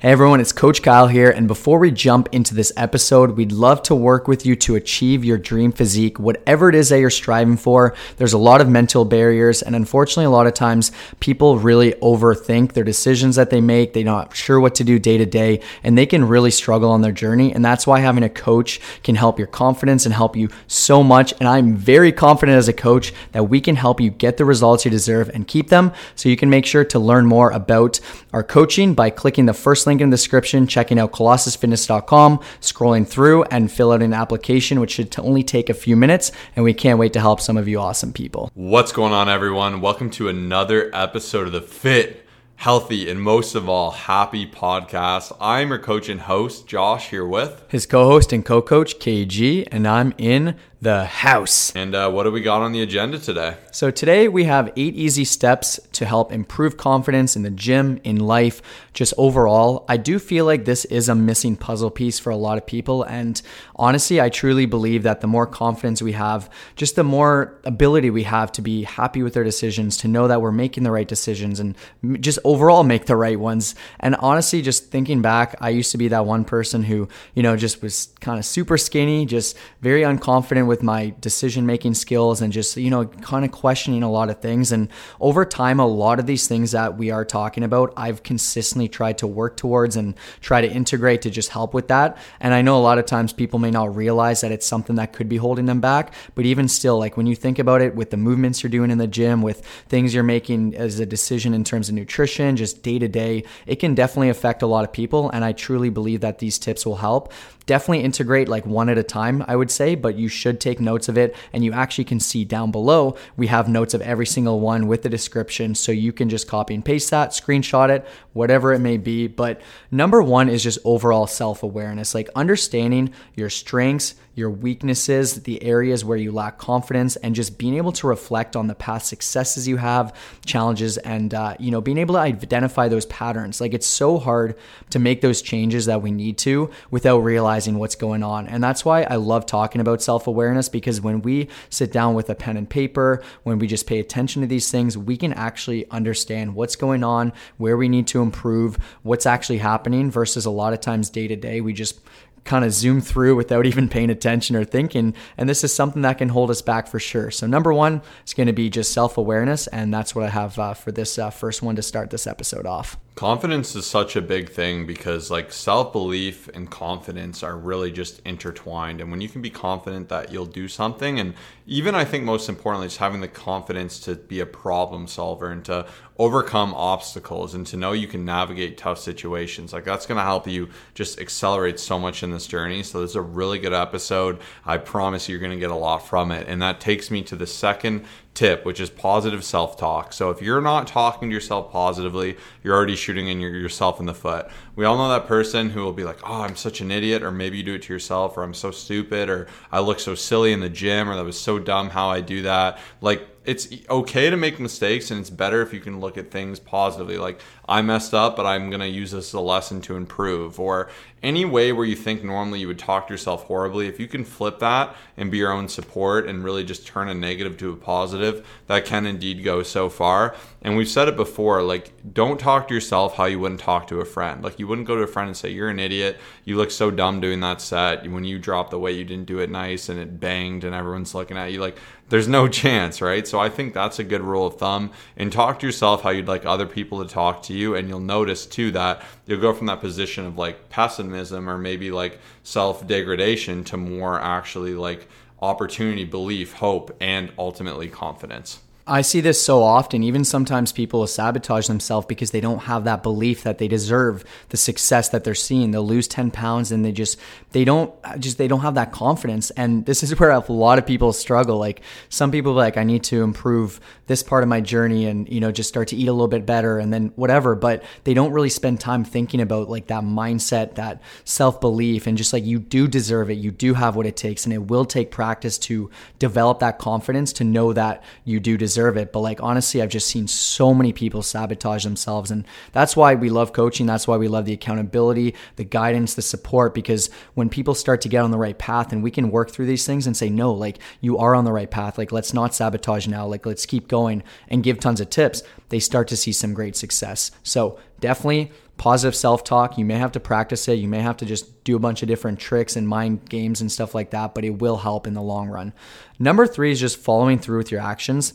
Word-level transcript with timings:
Hey 0.00 0.12
everyone, 0.12 0.38
it's 0.38 0.52
Coach 0.52 0.80
Kyle 0.80 1.08
here. 1.08 1.28
And 1.28 1.48
before 1.48 1.80
we 1.80 1.90
jump 1.90 2.28
into 2.30 2.54
this 2.54 2.72
episode, 2.76 3.32
we'd 3.32 3.50
love 3.50 3.82
to 3.82 3.96
work 3.96 4.28
with 4.28 4.46
you 4.46 4.54
to 4.54 4.76
achieve 4.76 5.24
your 5.24 5.38
dream 5.38 5.72
physique, 5.72 6.20
whatever 6.20 6.68
it 6.68 6.76
is 6.76 6.90
that 6.90 7.00
you're 7.00 7.10
striving 7.10 7.56
for. 7.56 7.96
There's 8.16 8.32
a 8.32 8.38
lot 8.38 8.60
of 8.60 8.68
mental 8.68 9.04
barriers, 9.04 9.60
and 9.60 9.74
unfortunately, 9.74 10.26
a 10.26 10.30
lot 10.30 10.46
of 10.46 10.54
times 10.54 10.92
people 11.18 11.58
really 11.58 11.94
overthink 11.94 12.74
their 12.74 12.84
decisions 12.84 13.34
that 13.34 13.50
they 13.50 13.60
make. 13.60 13.92
They're 13.92 14.04
not 14.04 14.36
sure 14.36 14.60
what 14.60 14.76
to 14.76 14.84
do 14.84 15.00
day 15.00 15.18
to 15.18 15.26
day, 15.26 15.62
and 15.82 15.98
they 15.98 16.06
can 16.06 16.28
really 16.28 16.52
struggle 16.52 16.92
on 16.92 17.02
their 17.02 17.10
journey. 17.10 17.52
And 17.52 17.64
that's 17.64 17.84
why 17.84 17.98
having 17.98 18.22
a 18.22 18.28
coach 18.28 18.80
can 19.02 19.16
help 19.16 19.36
your 19.36 19.48
confidence 19.48 20.06
and 20.06 20.14
help 20.14 20.36
you 20.36 20.48
so 20.68 21.02
much. 21.02 21.34
And 21.40 21.48
I'm 21.48 21.74
very 21.74 22.12
confident 22.12 22.56
as 22.56 22.68
a 22.68 22.72
coach 22.72 23.12
that 23.32 23.48
we 23.48 23.60
can 23.60 23.74
help 23.74 24.00
you 24.00 24.10
get 24.10 24.36
the 24.36 24.44
results 24.44 24.84
you 24.84 24.92
deserve 24.92 25.28
and 25.30 25.44
keep 25.44 25.70
them. 25.70 25.90
So 26.14 26.28
you 26.28 26.36
can 26.36 26.50
make 26.50 26.66
sure 26.66 26.84
to 26.84 27.00
learn 27.00 27.26
more 27.26 27.50
about 27.50 27.98
our 28.32 28.44
coaching 28.44 28.94
by 28.94 29.10
clicking 29.10 29.46
the 29.46 29.52
first 29.52 29.87
link 29.88 30.00
in 30.00 30.10
the 30.10 30.16
description, 30.16 30.66
checking 30.66 30.98
out 30.98 31.10
colossusfitness.com, 31.10 32.38
scrolling 32.60 33.08
through, 33.08 33.42
and 33.44 33.72
fill 33.72 33.90
out 33.90 34.02
an 34.02 34.12
application, 34.12 34.78
which 34.78 34.92
should 34.92 35.18
only 35.18 35.42
take 35.42 35.68
a 35.68 35.74
few 35.74 35.96
minutes. 35.96 36.30
And 36.54 36.64
we 36.64 36.74
can't 36.74 36.98
wait 36.98 37.12
to 37.14 37.20
help 37.20 37.40
some 37.40 37.56
of 37.56 37.66
you 37.66 37.80
awesome 37.80 38.12
people. 38.12 38.52
What's 38.54 38.92
going 38.92 39.12
on, 39.12 39.28
everyone? 39.28 39.80
Welcome 39.80 40.10
to 40.10 40.28
another 40.28 40.90
episode 40.94 41.46
of 41.46 41.52
the 41.52 41.60
Fit, 41.62 42.26
Healthy, 42.56 43.08
and 43.08 43.22
most 43.22 43.54
of 43.54 43.68
all, 43.68 43.92
Happy 43.92 44.46
podcast. 44.46 45.34
I'm 45.40 45.68
your 45.70 45.78
coach 45.78 46.08
and 46.08 46.20
host, 46.20 46.66
Josh, 46.66 47.08
here 47.08 47.26
with 47.26 47.64
his 47.68 47.86
co 47.86 48.04
host 48.04 48.32
and 48.32 48.44
co 48.44 48.60
coach, 48.60 48.98
KG, 48.98 49.66
and 49.72 49.88
I'm 49.88 50.12
in 50.18 50.56
the 50.80 51.04
house. 51.04 51.74
And 51.74 51.94
uh, 51.94 52.10
what 52.10 52.22
do 52.22 52.30
we 52.30 52.40
got 52.40 52.62
on 52.62 52.72
the 52.72 52.82
agenda 52.82 53.18
today? 53.18 53.56
So, 53.72 53.90
today 53.90 54.28
we 54.28 54.44
have 54.44 54.72
eight 54.76 54.94
easy 54.94 55.24
steps 55.24 55.80
to 55.92 56.06
help 56.06 56.30
improve 56.30 56.76
confidence 56.76 57.34
in 57.34 57.42
the 57.42 57.50
gym, 57.50 58.00
in 58.04 58.20
life, 58.20 58.62
just 58.92 59.12
overall. 59.18 59.84
I 59.88 59.96
do 59.96 60.18
feel 60.18 60.44
like 60.44 60.64
this 60.64 60.84
is 60.86 61.08
a 61.08 61.14
missing 61.14 61.56
puzzle 61.56 61.90
piece 61.90 62.18
for 62.18 62.30
a 62.30 62.36
lot 62.36 62.58
of 62.58 62.66
people. 62.66 63.02
And 63.02 63.40
honestly, 63.74 64.20
I 64.20 64.28
truly 64.28 64.66
believe 64.66 65.02
that 65.02 65.20
the 65.20 65.26
more 65.26 65.46
confidence 65.46 66.00
we 66.00 66.12
have, 66.12 66.48
just 66.76 66.94
the 66.94 67.04
more 67.04 67.58
ability 67.64 68.10
we 68.10 68.22
have 68.24 68.52
to 68.52 68.62
be 68.62 68.84
happy 68.84 69.22
with 69.22 69.36
our 69.36 69.44
decisions, 69.44 69.96
to 69.98 70.08
know 70.08 70.28
that 70.28 70.40
we're 70.40 70.52
making 70.52 70.84
the 70.84 70.92
right 70.92 71.08
decisions 71.08 71.58
and 71.58 71.76
just 72.20 72.38
overall 72.44 72.84
make 72.84 73.06
the 73.06 73.16
right 73.16 73.38
ones. 73.38 73.74
And 73.98 74.14
honestly, 74.16 74.62
just 74.62 74.90
thinking 74.90 75.22
back, 75.22 75.56
I 75.60 75.70
used 75.70 75.90
to 75.92 75.98
be 75.98 76.08
that 76.08 76.24
one 76.24 76.44
person 76.44 76.84
who, 76.84 77.08
you 77.34 77.42
know, 77.42 77.56
just 77.56 77.82
was 77.82 78.14
kind 78.20 78.38
of 78.38 78.44
super 78.44 78.78
skinny, 78.78 79.26
just 79.26 79.56
very 79.80 80.02
unconfident 80.02 80.67
with 80.68 80.82
my 80.82 81.14
decision 81.20 81.66
making 81.66 81.94
skills 81.94 82.40
and 82.40 82.52
just, 82.52 82.76
you 82.76 82.90
know, 82.90 83.06
kind 83.06 83.44
of 83.44 83.50
questioning 83.50 84.02
a 84.02 84.10
lot 84.10 84.30
of 84.30 84.40
things. 84.40 84.70
And 84.70 84.88
over 85.20 85.44
time, 85.44 85.80
a 85.80 85.86
lot 85.86 86.20
of 86.20 86.26
these 86.26 86.46
things 86.46 86.70
that 86.70 86.96
we 86.96 87.10
are 87.10 87.24
talking 87.24 87.64
about, 87.64 87.92
I've 87.96 88.22
consistently 88.22 88.88
tried 88.88 89.18
to 89.18 89.26
work 89.26 89.56
towards 89.56 89.96
and 89.96 90.14
try 90.40 90.60
to 90.60 90.70
integrate 90.70 91.22
to 91.22 91.30
just 91.30 91.48
help 91.48 91.74
with 91.74 91.88
that. 91.88 92.18
And 92.40 92.54
I 92.54 92.62
know 92.62 92.78
a 92.78 92.80
lot 92.80 92.98
of 92.98 93.06
times 93.06 93.32
people 93.32 93.58
may 93.58 93.70
not 93.70 93.96
realize 93.96 94.42
that 94.42 94.52
it's 94.52 94.66
something 94.66 94.96
that 94.96 95.12
could 95.12 95.28
be 95.28 95.38
holding 95.38 95.66
them 95.66 95.80
back. 95.80 96.12
But 96.34 96.44
even 96.44 96.68
still, 96.68 96.98
like 96.98 97.16
when 97.16 97.26
you 97.26 97.34
think 97.34 97.58
about 97.58 97.82
it 97.82 97.94
with 97.94 98.10
the 98.10 98.16
movements 98.16 98.62
you're 98.62 98.70
doing 98.70 98.90
in 98.90 98.98
the 98.98 99.06
gym, 99.06 99.42
with 99.42 99.64
things 99.88 100.14
you're 100.14 100.22
making 100.22 100.76
as 100.76 101.00
a 101.00 101.06
decision 101.06 101.54
in 101.54 101.64
terms 101.64 101.88
of 101.88 101.94
nutrition, 101.94 102.56
just 102.56 102.82
day 102.82 102.98
to 102.98 103.08
day, 103.08 103.44
it 103.66 103.76
can 103.76 103.94
definitely 103.94 104.28
affect 104.28 104.62
a 104.62 104.66
lot 104.66 104.84
of 104.84 104.92
people. 104.92 105.30
And 105.30 105.44
I 105.44 105.52
truly 105.52 105.90
believe 105.90 106.20
that 106.20 106.38
these 106.38 106.58
tips 106.58 106.84
will 106.84 106.96
help 106.96 107.32
definitely 107.68 108.02
integrate 108.02 108.48
like 108.48 108.66
one 108.66 108.88
at 108.88 108.98
a 108.98 109.02
time, 109.02 109.44
I 109.46 109.54
would 109.54 109.70
say, 109.70 109.94
but 109.94 110.16
you 110.16 110.26
should 110.26 110.57
take 110.58 110.80
notes 110.80 111.08
of 111.08 111.16
it. 111.16 111.34
And 111.52 111.64
you 111.64 111.72
actually 111.72 112.04
can 112.04 112.20
see 112.20 112.44
down 112.44 112.70
below, 112.70 113.16
we 113.36 113.46
have 113.46 113.68
notes 113.68 113.94
of 113.94 114.02
every 114.02 114.26
single 114.26 114.60
one 114.60 114.86
with 114.86 115.02
the 115.02 115.08
description. 115.08 115.74
So 115.74 115.92
you 115.92 116.12
can 116.12 116.28
just 116.28 116.48
copy 116.48 116.74
and 116.74 116.84
paste 116.84 117.10
that, 117.10 117.30
screenshot 117.30 117.88
it, 117.90 118.06
whatever 118.32 118.72
it 118.72 118.80
may 118.80 118.96
be. 118.96 119.26
But 119.26 119.60
number 119.90 120.22
one 120.22 120.48
is 120.48 120.62
just 120.62 120.78
overall 120.84 121.26
self 121.26 121.62
awareness, 121.62 122.14
like 122.14 122.28
understanding 122.34 123.12
your 123.34 123.50
strengths, 123.50 124.14
your 124.38 124.50
weaknesses, 124.50 125.42
the 125.42 125.62
areas 125.62 126.04
where 126.04 126.16
you 126.16 126.30
lack 126.30 126.58
confidence, 126.58 127.16
and 127.16 127.34
just 127.34 127.58
being 127.58 127.74
able 127.74 127.92
to 127.92 128.06
reflect 128.06 128.54
on 128.56 128.68
the 128.68 128.74
past 128.74 129.08
successes 129.08 129.66
you 129.66 129.76
have, 129.76 130.14
challenges, 130.46 130.96
and 130.98 131.34
uh, 131.34 131.54
you 131.58 131.70
know 131.70 131.80
being 131.80 131.98
able 131.98 132.14
to 132.14 132.20
identify 132.20 132.88
those 132.88 133.04
patterns. 133.06 133.60
Like 133.60 133.74
it's 133.74 133.86
so 133.86 134.18
hard 134.18 134.56
to 134.90 134.98
make 134.98 135.20
those 135.20 135.42
changes 135.42 135.86
that 135.86 136.00
we 136.00 136.10
need 136.10 136.38
to 136.38 136.70
without 136.90 137.18
realizing 137.18 137.78
what's 137.78 137.96
going 137.96 138.22
on, 138.22 138.46
and 138.46 138.62
that's 138.62 138.84
why 138.84 139.02
I 139.02 139.16
love 139.16 139.44
talking 139.44 139.80
about 139.80 140.00
self 140.00 140.26
awareness 140.26 140.68
because 140.68 141.00
when 141.00 141.20
we 141.20 141.48
sit 141.68 141.92
down 141.92 142.14
with 142.14 142.30
a 142.30 142.34
pen 142.34 142.56
and 142.56 142.70
paper, 142.70 143.22
when 143.42 143.58
we 143.58 143.66
just 143.66 143.86
pay 143.86 143.98
attention 143.98 144.42
to 144.42 144.48
these 144.48 144.70
things, 144.70 144.96
we 144.96 145.16
can 145.16 145.32
actually 145.32 145.90
understand 145.90 146.54
what's 146.54 146.76
going 146.76 147.02
on, 147.02 147.32
where 147.56 147.76
we 147.76 147.88
need 147.88 148.06
to 148.06 148.22
improve, 148.22 148.78
what's 149.02 149.26
actually 149.26 149.58
happening. 149.58 150.10
Versus 150.10 150.46
a 150.46 150.50
lot 150.50 150.72
of 150.72 150.80
times 150.80 151.10
day 151.10 151.26
to 151.26 151.36
day, 151.36 151.60
we 151.60 151.72
just 151.72 152.00
kind 152.44 152.64
of 152.64 152.72
zoom 152.72 153.00
through 153.00 153.36
without 153.36 153.66
even 153.70 153.88
paying 153.88 154.10
attention 154.10 154.56
or 154.56 154.64
thinking. 154.64 155.14
And 155.36 155.48
this 155.48 155.64
is 155.64 155.74
something 155.74 156.02
that 156.02 156.18
can 156.18 156.30
hold 156.30 156.50
us 156.50 156.62
back 156.62 156.86
for 156.86 156.98
sure. 156.98 157.30
So, 157.30 157.46
number 157.46 157.72
one 157.72 158.02
is 158.26 158.34
going 158.34 158.46
to 158.46 158.52
be 158.52 158.70
just 158.70 158.92
self 158.92 159.18
awareness. 159.18 159.66
And 159.68 159.92
that's 159.92 160.14
what 160.14 160.24
I 160.24 160.30
have 160.30 160.58
uh, 160.58 160.74
for 160.74 160.92
this 160.92 161.18
uh, 161.18 161.30
first 161.30 161.62
one 161.62 161.76
to 161.76 161.82
start 161.82 162.10
this 162.10 162.26
episode 162.26 162.66
off. 162.66 162.96
Confidence 163.18 163.74
is 163.74 163.84
such 163.84 164.14
a 164.14 164.22
big 164.22 164.48
thing 164.48 164.86
because, 164.86 165.28
like, 165.28 165.50
self 165.50 165.92
belief 165.92 166.46
and 166.54 166.70
confidence 166.70 167.42
are 167.42 167.56
really 167.56 167.90
just 167.90 168.20
intertwined. 168.20 169.00
And 169.00 169.10
when 169.10 169.20
you 169.20 169.28
can 169.28 169.42
be 169.42 169.50
confident 169.50 170.08
that 170.10 170.30
you'll 170.30 170.46
do 170.46 170.68
something, 170.68 171.18
and 171.18 171.34
even 171.66 171.96
I 171.96 172.04
think 172.04 172.22
most 172.22 172.48
importantly, 172.48 172.86
just 172.86 172.98
having 172.98 173.20
the 173.20 173.26
confidence 173.26 173.98
to 174.00 174.14
be 174.14 174.38
a 174.38 174.46
problem 174.46 175.08
solver 175.08 175.50
and 175.50 175.64
to 175.64 175.86
overcome 176.16 176.72
obstacles 176.74 177.54
and 177.54 177.66
to 177.66 177.76
know 177.76 177.90
you 177.90 178.06
can 178.06 178.24
navigate 178.24 178.78
tough 178.78 179.00
situations, 179.00 179.72
like, 179.72 179.84
that's 179.84 180.06
going 180.06 180.18
to 180.18 180.22
help 180.22 180.46
you 180.46 180.68
just 180.94 181.20
accelerate 181.20 181.80
so 181.80 181.98
much 181.98 182.22
in 182.22 182.27
this 182.30 182.46
journey. 182.46 182.82
So, 182.82 183.00
this 183.00 183.10
is 183.10 183.16
a 183.16 183.22
really 183.22 183.58
good 183.58 183.72
episode. 183.72 184.38
I 184.64 184.78
promise 184.78 185.28
you're 185.28 185.38
going 185.38 185.52
to 185.52 185.58
get 185.58 185.70
a 185.70 185.76
lot 185.76 186.06
from 186.06 186.30
it. 186.30 186.46
And 186.48 186.62
that 186.62 186.80
takes 186.80 187.10
me 187.10 187.22
to 187.22 187.36
the 187.36 187.46
second 187.46 188.04
tip, 188.34 188.64
which 188.64 188.80
is 188.80 188.88
positive 188.90 189.42
self 189.44 189.76
talk. 189.76 190.12
So 190.12 190.30
if 190.30 190.40
you're 190.40 190.60
not 190.60 190.86
talking 190.86 191.28
to 191.28 191.34
yourself 191.34 191.72
positively, 191.72 192.36
you're 192.62 192.74
already 192.74 192.96
shooting 192.96 193.28
in 193.28 193.40
your, 193.40 193.54
yourself 193.54 193.98
in 194.00 194.06
the 194.06 194.14
foot. 194.14 194.48
We 194.76 194.84
all 194.84 194.96
know 194.96 195.08
that 195.08 195.26
person 195.26 195.70
who 195.70 195.82
will 195.82 195.92
be 195.92 196.04
like, 196.04 196.18
oh, 196.22 196.42
I'm 196.42 196.56
such 196.56 196.80
an 196.80 196.90
idiot, 196.90 197.22
or 197.22 197.32
maybe 197.32 197.56
you 197.58 197.62
do 197.64 197.74
it 197.74 197.82
to 197.82 197.92
yourself, 197.92 198.36
or 198.36 198.44
I'm 198.44 198.54
so 198.54 198.70
stupid, 198.70 199.28
or 199.28 199.48
I 199.72 199.80
look 199.80 199.98
so 199.98 200.14
silly 200.14 200.52
in 200.52 200.60
the 200.60 200.68
gym, 200.68 201.08
or 201.08 201.16
that 201.16 201.24
was 201.24 201.40
so 201.40 201.58
dumb 201.58 201.90
how 201.90 202.10
I 202.10 202.20
do 202.20 202.42
that. 202.42 202.78
Like, 203.00 203.26
it's 203.48 203.66
okay 203.88 204.28
to 204.28 204.36
make 204.36 204.60
mistakes 204.60 205.10
and 205.10 205.18
it's 205.18 205.30
better 205.30 205.62
if 205.62 205.72
you 205.72 205.80
can 205.80 206.00
look 206.00 206.18
at 206.18 206.30
things 206.30 206.60
positively 206.60 207.16
like 207.16 207.40
i 207.66 207.80
messed 207.80 208.12
up 208.12 208.36
but 208.36 208.44
i'm 208.44 208.68
going 208.68 208.78
to 208.78 208.86
use 208.86 209.12
this 209.12 209.28
as 209.28 209.32
a 209.32 209.40
lesson 209.40 209.80
to 209.80 209.96
improve 209.96 210.60
or 210.60 210.90
any 211.22 211.46
way 211.46 211.72
where 211.72 211.86
you 211.86 211.96
think 211.96 212.22
normally 212.22 212.60
you 212.60 212.66
would 212.66 212.78
talk 212.78 213.06
to 213.06 213.14
yourself 213.14 213.44
horribly 213.44 213.86
if 213.86 213.98
you 213.98 214.06
can 214.06 214.22
flip 214.22 214.58
that 214.58 214.94
and 215.16 215.30
be 215.30 215.38
your 215.38 215.50
own 215.50 215.66
support 215.66 216.26
and 216.26 216.44
really 216.44 216.62
just 216.62 216.86
turn 216.86 217.08
a 217.08 217.14
negative 217.14 217.56
to 217.56 217.72
a 217.72 217.76
positive 217.76 218.27
that 218.66 218.84
can 218.84 219.06
indeed 219.06 219.42
go 219.44 219.62
so 219.62 219.88
far 219.88 220.34
and 220.62 220.76
we've 220.76 220.88
said 220.88 221.08
it 221.08 221.16
before 221.16 221.62
like 221.62 221.92
don't 222.12 222.38
talk 222.38 222.68
to 222.68 222.74
yourself 222.74 223.16
how 223.16 223.24
you 223.24 223.38
wouldn't 223.38 223.60
talk 223.60 223.86
to 223.86 224.00
a 224.00 224.04
friend 224.04 224.42
like 224.42 224.58
you 224.58 224.66
wouldn't 224.66 224.86
go 224.86 224.96
to 224.96 225.02
a 225.02 225.06
friend 225.06 225.28
and 225.28 225.36
say 225.36 225.48
you're 225.48 225.68
an 225.68 225.78
idiot 225.78 226.18
you 226.44 226.56
look 226.56 226.70
so 226.70 226.90
dumb 226.90 227.20
doing 227.20 227.40
that 227.40 227.60
set 227.60 228.08
when 228.10 228.24
you 228.24 228.38
dropped 228.38 228.70
the 228.70 228.78
weight 228.78 228.96
you 228.96 229.04
didn't 229.04 229.26
do 229.26 229.38
it 229.38 229.50
nice 229.50 229.88
and 229.88 229.98
it 229.98 230.20
banged 230.20 230.64
and 230.64 230.74
everyone's 230.74 231.14
looking 231.14 231.36
at 231.36 231.52
you 231.52 231.60
like 231.60 231.76
there's 232.08 232.28
no 232.28 232.48
chance, 232.48 233.00
right? 233.00 233.26
So 233.26 233.38
I 233.38 233.48
think 233.48 233.74
that's 233.74 233.98
a 233.98 234.04
good 234.04 234.22
rule 234.22 234.46
of 234.46 234.56
thumb. 234.56 234.90
And 235.16 235.32
talk 235.32 235.58
to 235.60 235.66
yourself 235.66 236.02
how 236.02 236.10
you'd 236.10 236.28
like 236.28 236.44
other 236.44 236.66
people 236.66 237.04
to 237.04 237.12
talk 237.12 237.42
to 237.44 237.54
you. 237.54 237.74
And 237.74 237.88
you'll 237.88 238.00
notice 238.00 238.46
too 238.46 238.70
that 238.72 239.02
you'll 239.26 239.40
go 239.40 239.52
from 239.52 239.66
that 239.66 239.80
position 239.80 240.26
of 240.26 240.38
like 240.38 240.68
pessimism 240.68 241.48
or 241.48 241.58
maybe 241.58 241.90
like 241.90 242.18
self 242.42 242.86
degradation 242.86 243.64
to 243.64 243.76
more 243.76 244.20
actually 244.20 244.74
like 244.74 245.08
opportunity, 245.40 246.04
belief, 246.04 246.54
hope, 246.54 246.96
and 247.00 247.32
ultimately 247.38 247.88
confidence. 247.88 248.60
I 248.88 249.02
see 249.02 249.20
this 249.20 249.40
so 249.40 249.62
often. 249.62 250.02
Even 250.02 250.24
sometimes 250.24 250.72
people 250.72 251.00
will 251.00 251.06
sabotage 251.06 251.66
themselves 251.66 252.06
because 252.06 252.30
they 252.30 252.40
don't 252.40 252.60
have 252.60 252.84
that 252.84 253.02
belief 253.02 253.42
that 253.42 253.58
they 253.58 253.68
deserve 253.68 254.24
the 254.48 254.56
success 254.56 255.10
that 255.10 255.24
they're 255.24 255.34
seeing. 255.34 255.70
They'll 255.70 255.86
lose 255.86 256.08
10 256.08 256.30
pounds 256.30 256.72
and 256.72 256.82
they 256.84 256.92
just, 256.92 257.18
they 257.52 257.64
don't, 257.64 257.92
just, 258.18 258.38
they 258.38 258.48
don't 258.48 258.60
have 258.60 258.76
that 258.76 258.90
confidence. 258.90 259.50
And 259.50 259.84
this 259.84 260.02
is 260.02 260.10
where 260.18 260.30
a 260.30 260.40
lot 260.50 260.78
of 260.78 260.86
people 260.86 261.12
struggle. 261.12 261.58
Like 261.58 261.82
some 262.08 262.30
people 262.30 262.54
like, 262.54 262.78
I 262.78 262.84
need 262.84 263.04
to 263.04 263.22
improve 263.22 263.78
this 264.06 264.22
part 264.22 264.42
of 264.42 264.48
my 264.48 264.62
journey 264.62 265.04
and, 265.04 265.28
you 265.28 265.40
know, 265.40 265.52
just 265.52 265.68
start 265.68 265.88
to 265.88 265.96
eat 265.96 266.08
a 266.08 266.12
little 266.12 266.26
bit 266.26 266.46
better 266.46 266.78
and 266.78 266.90
then 266.90 267.12
whatever. 267.14 267.54
But 267.54 267.84
they 268.04 268.14
don't 268.14 268.32
really 268.32 268.48
spend 268.48 268.80
time 268.80 269.04
thinking 269.04 269.42
about 269.42 269.68
like 269.68 269.88
that 269.88 270.02
mindset, 270.02 270.76
that 270.76 271.02
self 271.24 271.60
belief, 271.60 272.06
and 272.06 272.16
just 272.16 272.32
like 272.32 272.44
you 272.44 272.58
do 272.58 272.88
deserve 272.88 273.28
it. 273.30 273.34
You 273.34 273.50
do 273.50 273.74
have 273.74 273.96
what 273.96 274.06
it 274.06 274.16
takes. 274.16 274.46
And 274.46 274.54
it 274.54 274.66
will 274.68 274.86
take 274.86 275.10
practice 275.10 275.58
to 275.58 275.90
develop 276.18 276.60
that 276.60 276.78
confidence 276.78 277.34
to 277.34 277.44
know 277.44 277.74
that 277.74 278.02
you 278.24 278.40
do 278.40 278.56
deserve 278.56 278.77
deserve 278.78 278.96
it. 278.96 279.12
But 279.12 279.20
like 279.20 279.42
honestly, 279.42 279.82
I've 279.82 279.88
just 279.88 280.06
seen 280.06 280.28
so 280.28 280.72
many 280.72 280.92
people 280.92 281.22
sabotage 281.22 281.82
themselves. 281.82 282.30
And 282.30 282.46
that's 282.70 282.96
why 282.96 283.16
we 283.16 283.28
love 283.28 283.52
coaching. 283.52 283.86
That's 283.86 284.06
why 284.06 284.16
we 284.16 284.28
love 284.28 284.44
the 284.44 284.52
accountability, 284.52 285.34
the 285.56 285.64
guidance, 285.64 286.14
the 286.14 286.22
support, 286.22 286.74
because 286.74 287.10
when 287.34 287.48
people 287.48 287.74
start 287.74 288.00
to 288.02 288.08
get 288.08 288.22
on 288.22 288.30
the 288.30 288.38
right 288.38 288.56
path 288.56 288.92
and 288.92 289.02
we 289.02 289.10
can 289.10 289.32
work 289.32 289.50
through 289.50 289.66
these 289.66 289.84
things 289.84 290.06
and 290.06 290.16
say, 290.16 290.30
no, 290.30 290.52
like 290.52 290.78
you 291.00 291.18
are 291.18 291.34
on 291.34 291.44
the 291.44 291.52
right 291.52 291.70
path. 291.70 291.98
Like 291.98 292.12
let's 292.12 292.32
not 292.32 292.54
sabotage 292.54 293.08
now. 293.08 293.26
Like 293.26 293.44
let's 293.46 293.66
keep 293.66 293.88
going 293.88 294.22
and 294.46 294.62
give 294.62 294.78
tons 294.78 295.00
of 295.00 295.10
tips. 295.10 295.42
They 295.70 295.80
start 295.80 296.06
to 296.08 296.16
see 296.16 296.32
some 296.32 296.54
great 296.54 296.76
success. 296.76 297.32
So 297.42 297.80
definitely 297.98 298.52
positive 298.76 299.16
self 299.16 299.42
talk. 299.42 299.76
You 299.76 299.84
may 299.84 299.98
have 299.98 300.12
to 300.12 300.20
practice 300.20 300.68
it. 300.68 300.74
You 300.74 300.86
may 300.86 301.00
have 301.00 301.16
to 301.16 301.26
just 301.26 301.64
do 301.64 301.74
a 301.74 301.80
bunch 301.80 302.02
of 302.02 302.08
different 302.08 302.38
tricks 302.38 302.76
and 302.76 302.86
mind 302.86 303.28
games 303.28 303.60
and 303.60 303.72
stuff 303.72 303.92
like 303.92 304.10
that, 304.10 304.36
but 304.36 304.44
it 304.44 304.60
will 304.60 304.76
help 304.76 305.08
in 305.08 305.14
the 305.14 305.20
long 305.20 305.48
run. 305.48 305.72
Number 306.20 306.46
three 306.46 306.70
is 306.70 306.78
just 306.78 306.96
following 306.96 307.40
through 307.40 307.58
with 307.58 307.72
your 307.72 307.80
actions 307.80 308.34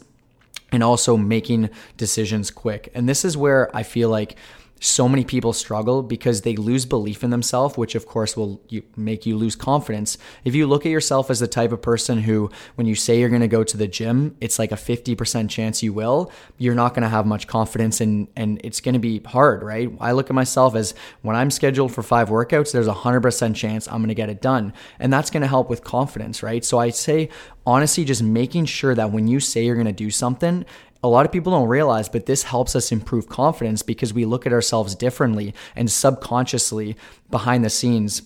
and 0.73 0.83
also 0.83 1.15
making 1.15 1.69
decisions 1.95 2.51
quick. 2.51 2.91
And 2.93 3.07
this 3.07 3.23
is 3.23 3.37
where 3.37 3.73
I 3.75 3.83
feel 3.83 4.09
like 4.09 4.35
so 4.79 5.07
many 5.07 5.23
people 5.23 5.53
struggle 5.53 6.03
because 6.03 6.41
they 6.41 6.57
lose 6.57 6.85
belief 6.85 7.23
in 7.23 7.29
themselves, 7.29 7.77
which 7.77 7.95
of 7.95 8.05
course 8.05 8.35
will 8.35 8.61
make 8.97 9.25
you 9.25 9.37
lose 9.37 9.55
confidence. 9.55 10.17
If 10.43 10.55
you 10.55 10.67
look 10.67 10.85
at 10.85 10.91
yourself 10.91 11.31
as 11.31 11.39
the 11.39 11.47
type 11.47 11.71
of 11.71 11.81
person 11.81 12.19
who, 12.19 12.51
when 12.75 12.85
you 12.85 12.93
say 12.93 13.17
you're 13.17 13.29
going 13.29 13.41
to 13.41 13.47
go 13.47 13.63
to 13.63 13.77
the 13.77 13.87
gym, 13.87 14.35
it's 14.41 14.59
like 14.59 14.73
a 14.73 14.75
50% 14.75 15.49
chance 15.49 15.81
you 15.81 15.93
will, 15.93 16.29
you're 16.57 16.75
not 16.75 16.93
going 16.93 17.03
to 17.03 17.09
have 17.09 17.25
much 17.25 17.47
confidence 17.47 18.01
and, 18.01 18.27
and 18.35 18.59
it's 18.63 18.81
going 18.81 18.93
to 18.93 18.99
be 18.99 19.19
hard, 19.19 19.63
right? 19.63 19.89
I 20.01 20.11
look 20.11 20.29
at 20.29 20.35
myself 20.35 20.75
as 20.75 20.93
when 21.21 21.37
I'm 21.37 21.49
scheduled 21.49 21.93
for 21.93 22.03
five 22.03 22.27
workouts, 22.27 22.73
there's 22.73 22.87
a 22.87 22.93
100% 22.93 23.55
chance 23.55 23.87
I'm 23.87 23.99
going 23.99 24.09
to 24.09 24.15
get 24.15 24.29
it 24.29 24.41
done. 24.41 24.73
And 24.99 25.13
that's 25.13 25.29
going 25.29 25.41
to 25.41 25.47
help 25.47 25.69
with 25.69 25.85
confidence, 25.85 26.43
right? 26.43 26.63
So 26.65 26.77
I 26.77 26.89
say, 26.89 27.29
honestly, 27.65 28.03
just 28.03 28.21
making 28.21 28.65
sure 28.65 28.95
that 28.95 29.11
when 29.11 29.29
you 29.29 29.39
say 29.39 29.63
you're 29.63 29.75
going 29.75 29.87
to 29.87 29.93
do 29.93 30.11
something, 30.11 30.65
a 31.03 31.07
lot 31.07 31.25
of 31.25 31.31
people 31.31 31.51
don't 31.51 31.67
realize, 31.67 32.07
but 32.07 32.25
this 32.25 32.43
helps 32.43 32.75
us 32.75 32.91
improve 32.91 33.27
confidence 33.27 33.81
because 33.81 34.13
we 34.13 34.25
look 34.25 34.47
at 34.47 34.53
ourselves 34.53 34.95
differently 34.95 35.53
and 35.75 35.91
subconsciously 35.91 36.95
behind 37.29 37.65
the 37.65 37.69
scenes 37.69 38.21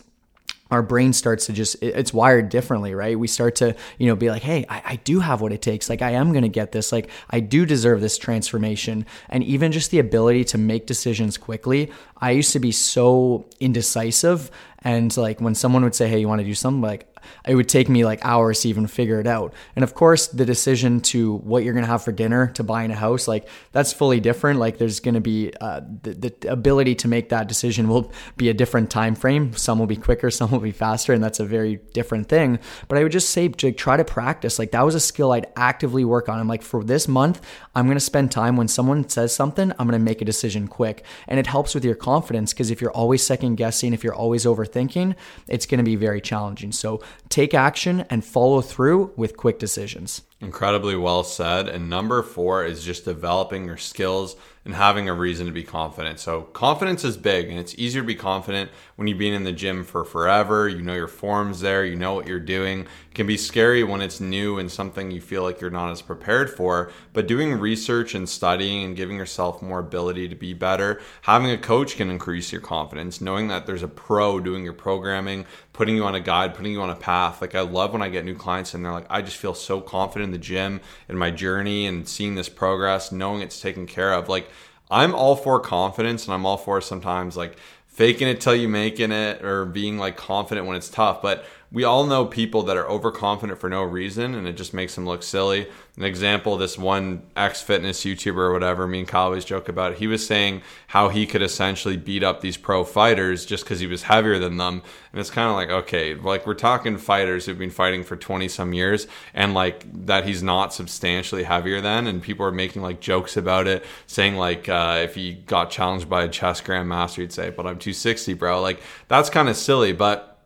our 0.69 0.81
brain 0.81 1.13
starts 1.13 1.45
to 1.45 1.53
just 1.53 1.81
it's 1.81 2.13
wired 2.13 2.49
differently 2.49 2.93
right? 2.93 3.17
We 3.17 3.27
start 3.27 3.55
to 3.57 3.75
you 3.97 4.07
know 4.07 4.15
be 4.15 4.29
like 4.29 4.41
hey 4.41 4.65
i, 4.69 4.81
I 4.85 4.95
do 4.97 5.19
have 5.19 5.41
what 5.41 5.51
it 5.51 5.61
takes. 5.61 5.89
Like 5.89 6.01
i 6.01 6.11
am 6.11 6.31
going 6.31 6.43
to 6.43 6.49
get 6.49 6.71
this. 6.71 6.91
Like 6.91 7.09
i 7.29 7.39
do 7.39 7.65
deserve 7.65 8.01
this 8.01 8.17
transformation. 8.17 9.05
And 9.29 9.43
even 9.43 9.71
just 9.71 9.91
the 9.91 9.99
ability 9.99 10.43
to 10.45 10.57
make 10.57 10.85
decisions 10.85 11.37
quickly 11.37 11.91
i 12.17 12.31
used 12.31 12.51
to 12.53 12.59
be 12.59 12.71
so 12.71 13.45
indecisive 13.59 14.51
and 14.79 15.15
like 15.17 15.41
when 15.41 15.55
someone 15.55 15.83
would 15.83 15.95
say 15.95 16.07
hey 16.07 16.19
you 16.19 16.27
want 16.27 16.39
to 16.39 16.45
do 16.45 16.53
something 16.53 16.81
like 16.81 17.17
it 17.47 17.55
would 17.55 17.69
take 17.69 17.89
me 17.89 18.05
like 18.05 18.23
hours 18.23 18.61
to 18.61 18.69
even 18.69 18.87
figure 18.87 19.19
it 19.19 19.27
out. 19.27 19.53
And 19.75 19.83
of 19.83 19.93
course, 19.93 20.27
the 20.27 20.45
decision 20.45 21.01
to 21.01 21.35
what 21.37 21.63
you're 21.63 21.73
to 21.85 21.91
have 21.91 22.03
for 22.03 22.11
dinner, 22.11 22.47
to 22.55 22.63
buying 22.63 22.91
a 22.91 22.95
house, 22.95 23.27
like 23.27 23.47
that's 23.71 23.93
fully 23.93 24.19
different. 24.19 24.59
Like 24.59 24.77
there's 24.77 24.99
to 25.15 25.21
be 25.21 25.53
uh, 25.61 25.81
the, 26.03 26.13
the 26.13 26.51
ability 26.51 26.95
to 26.95 27.07
make 27.07 27.29
that 27.29 27.47
decision 27.47 27.87
will 27.87 28.11
be 28.35 28.49
a 28.49 28.53
different 28.53 28.89
time 28.89 29.15
frame. 29.15 29.53
Some 29.53 29.79
will 29.79 29.87
be 29.87 29.95
quicker, 29.95 30.29
some 30.37 30.51
will 30.51 30.59
be 30.59 30.71
faster, 30.71 31.13
and 31.13 31.23
that's 31.23 31.39
a 31.39 31.45
very 31.45 31.77
different 31.93 32.29
thing. 32.29 32.59
But 32.87 32.97
I 32.97 33.03
would 33.03 33.11
just 33.11 33.29
say 33.29 33.47
to 33.47 33.71
try 33.71 33.97
to 33.97 34.05
practice. 34.05 34.59
Like 34.59 34.71
that 34.71 34.85
was 34.85 34.95
a 34.95 34.99
skill 34.99 35.31
I'd 35.31 35.47
actively 35.55 36.05
work 36.05 36.29
on. 36.29 36.39
I'm 36.39 36.47
like 36.47 36.63
for 36.63 36.83
this 36.83 37.07
month, 37.07 37.41
I'm 37.75 37.87
to 37.97 37.99
spend 37.99 38.31
time 38.31 38.57
when 38.57 38.67
someone 38.67 39.07
says 39.07 39.33
something, 39.33 39.71
I'm 39.79 39.87
to 39.87 39.99
make 39.99 40.21
a 40.21 40.25
decision 40.25 40.67
quick, 40.67 41.03
and 41.27 41.39
it 41.39 41.47
helps 41.47 41.73
with 41.73 41.85
your 41.85 41.95
confidence 41.95 42.53
because 42.53 42.71
if 42.71 42.81
you're 42.81 42.91
always 42.91 43.23
second 43.23 43.55
guessing, 43.55 43.93
if 43.93 44.03
you're 44.03 44.13
always 44.13 44.45
overthinking, 44.67 45.15
it's 45.47 45.65
going 45.65 45.79
to 45.79 45.83
be 45.83 45.95
very 45.95 46.21
challenging. 46.21 46.71
So 46.71 47.01
take 47.29 47.53
action 47.53 48.01
and 48.09 48.23
follow 48.23 48.61
through 48.61 49.13
with 49.15 49.37
quick 49.37 49.59
decisions. 49.59 50.23
Incredibly 50.39 50.95
well 50.95 51.23
said. 51.23 51.67
And 51.67 51.89
number 51.89 52.21
four 52.21 52.63
is 52.63 52.83
just 52.83 53.05
developing 53.05 53.65
your 53.65 53.77
skills 53.77 54.35
and 54.65 54.75
having 54.75 55.07
a 55.09 55.13
reason 55.13 55.45
to 55.47 55.51
be 55.51 55.63
confident. 55.63 56.19
So, 56.19 56.41
confidence 56.41 57.05
is 57.05 57.15
big 57.15 57.49
and 57.49 57.57
it's 57.57 57.73
easier 57.75 58.01
to 58.01 58.05
be 58.05 58.15
confident 58.15 58.69
when 58.97 59.07
you've 59.07 59.17
been 59.17 59.33
in 59.33 59.45
the 59.45 59.53
gym 59.53 59.85
for 59.85 60.03
forever. 60.03 60.67
You 60.67 60.81
know 60.81 60.93
your 60.93 61.07
form's 61.07 61.61
there, 61.61 61.85
you 61.85 61.95
know 61.95 62.13
what 62.13 62.27
you're 62.27 62.39
doing. 62.39 62.85
Can 63.17 63.25
be 63.25 63.35
scary 63.35 63.83
when 63.83 64.01
it's 64.01 64.19
new 64.19 64.59
and 64.59 64.71
something 64.71 65.09
you 65.09 65.21
feel 65.21 65.41
like 65.41 65.59
you're 65.59 65.71
not 65.71 65.89
as 65.89 66.03
prepared 66.03 66.51
for. 66.51 66.91
But 67.13 67.25
doing 67.25 67.59
research 67.59 68.13
and 68.13 68.29
studying 68.29 68.83
and 68.83 68.95
giving 68.95 69.17
yourself 69.17 69.59
more 69.59 69.79
ability 69.79 70.29
to 70.29 70.35
be 70.35 70.53
better, 70.53 71.01
having 71.23 71.49
a 71.49 71.57
coach 71.57 71.95
can 71.95 72.11
increase 72.11 72.51
your 72.51 72.61
confidence. 72.61 73.19
Knowing 73.19 73.47
that 73.47 73.65
there's 73.65 73.81
a 73.81 73.87
pro 73.87 74.39
doing 74.39 74.63
your 74.63 74.73
programming, 74.73 75.47
putting 75.73 75.95
you 75.95 76.03
on 76.03 76.13
a 76.13 76.19
guide, 76.19 76.53
putting 76.53 76.73
you 76.73 76.81
on 76.83 76.91
a 76.91 76.95
path. 76.95 77.41
Like, 77.41 77.55
I 77.55 77.61
love 77.61 77.91
when 77.91 78.03
I 78.03 78.09
get 78.09 78.23
new 78.23 78.35
clients 78.35 78.75
and 78.75 78.85
they're 78.85 78.91
like, 78.91 79.07
I 79.09 79.23
just 79.23 79.37
feel 79.37 79.55
so 79.55 79.81
confident 79.81 80.27
in 80.27 80.31
the 80.31 80.37
gym, 80.37 80.79
in 81.09 81.17
my 81.17 81.31
journey, 81.31 81.87
and 81.87 82.07
seeing 82.07 82.35
this 82.35 82.49
progress, 82.49 83.11
knowing 83.11 83.41
it's 83.41 83.59
taken 83.59 83.87
care 83.87 84.13
of. 84.13 84.29
Like, 84.29 84.47
I'm 84.91 85.15
all 85.15 85.35
for 85.35 85.59
confidence 85.59 86.25
and 86.25 86.35
I'm 86.35 86.45
all 86.45 86.57
for 86.57 86.81
sometimes 86.81 87.35
like 87.35 87.57
faking 87.87 88.27
it 88.27 88.39
till 88.39 88.55
you 88.55 88.69
making 88.69 89.11
it 89.11 89.43
or 89.43 89.65
being 89.65 89.97
like 89.97 90.15
confident 90.15 90.67
when 90.67 90.77
it's 90.77 90.87
tough. 90.87 91.19
But 91.19 91.45
we 91.69 91.83
all 91.83 92.05
know 92.05 92.25
people 92.25 92.63
that 92.63 92.77
are 92.77 92.87
overconfident 92.87 93.59
for 93.59 93.69
no 93.69 93.83
reason 93.83 94.35
and 94.35 94.47
it 94.47 94.53
just 94.53 94.73
makes 94.73 94.95
them 94.95 95.05
look 95.05 95.21
silly. 95.21 95.67
An 95.97 96.03
example, 96.03 96.55
this 96.55 96.77
one 96.77 97.23
ex 97.35 97.61
fitness 97.61 98.05
YouTuber 98.05 98.37
or 98.37 98.53
whatever, 98.53 98.87
me 98.87 98.99
and 98.99 99.07
Kyle 99.07 99.25
always 99.25 99.43
joke 99.43 99.67
about, 99.67 99.93
it, 99.93 99.97
he 99.97 100.07
was 100.07 100.25
saying 100.25 100.61
how 100.87 101.09
he 101.09 101.25
could 101.25 101.41
essentially 101.41 101.97
beat 101.97 102.23
up 102.23 102.39
these 102.39 102.55
pro 102.55 102.85
fighters 102.85 103.45
just 103.45 103.65
because 103.65 103.81
he 103.81 103.87
was 103.87 104.03
heavier 104.03 104.39
than 104.39 104.55
them. 104.55 104.81
And 105.11 105.19
it's 105.19 105.29
kind 105.29 105.49
of 105.49 105.55
like, 105.55 105.69
okay, 105.83 106.13
like 106.15 106.47
we're 106.47 106.53
talking 106.53 106.97
fighters 106.97 107.45
who've 107.45 107.57
been 107.57 107.69
fighting 107.69 108.03
for 108.03 108.15
20 108.15 108.47
some 108.47 108.73
years 108.73 109.07
and 109.33 109.53
like 109.53 110.05
that 110.05 110.25
he's 110.25 110.41
not 110.41 110.73
substantially 110.73 111.43
heavier 111.43 111.81
than. 111.81 112.07
And 112.07 112.21
people 112.21 112.45
are 112.45 112.51
making 112.51 112.81
like 112.81 113.01
jokes 113.01 113.35
about 113.35 113.67
it, 113.67 113.83
saying 114.05 114.37
like 114.37 114.69
uh, 114.69 115.01
if 115.03 115.15
he 115.15 115.33
got 115.33 115.69
challenged 115.69 116.07
by 116.07 116.23
a 116.23 116.29
chess 116.29 116.61
grandmaster, 116.61 117.17
he'd 117.17 117.33
say, 117.33 117.49
but 117.49 117.67
I'm 117.67 117.77
260, 117.77 118.35
bro. 118.35 118.61
Like 118.61 118.81
that's 119.09 119.29
kind 119.29 119.49
of 119.49 119.57
silly. 119.57 119.91
But 119.91 120.36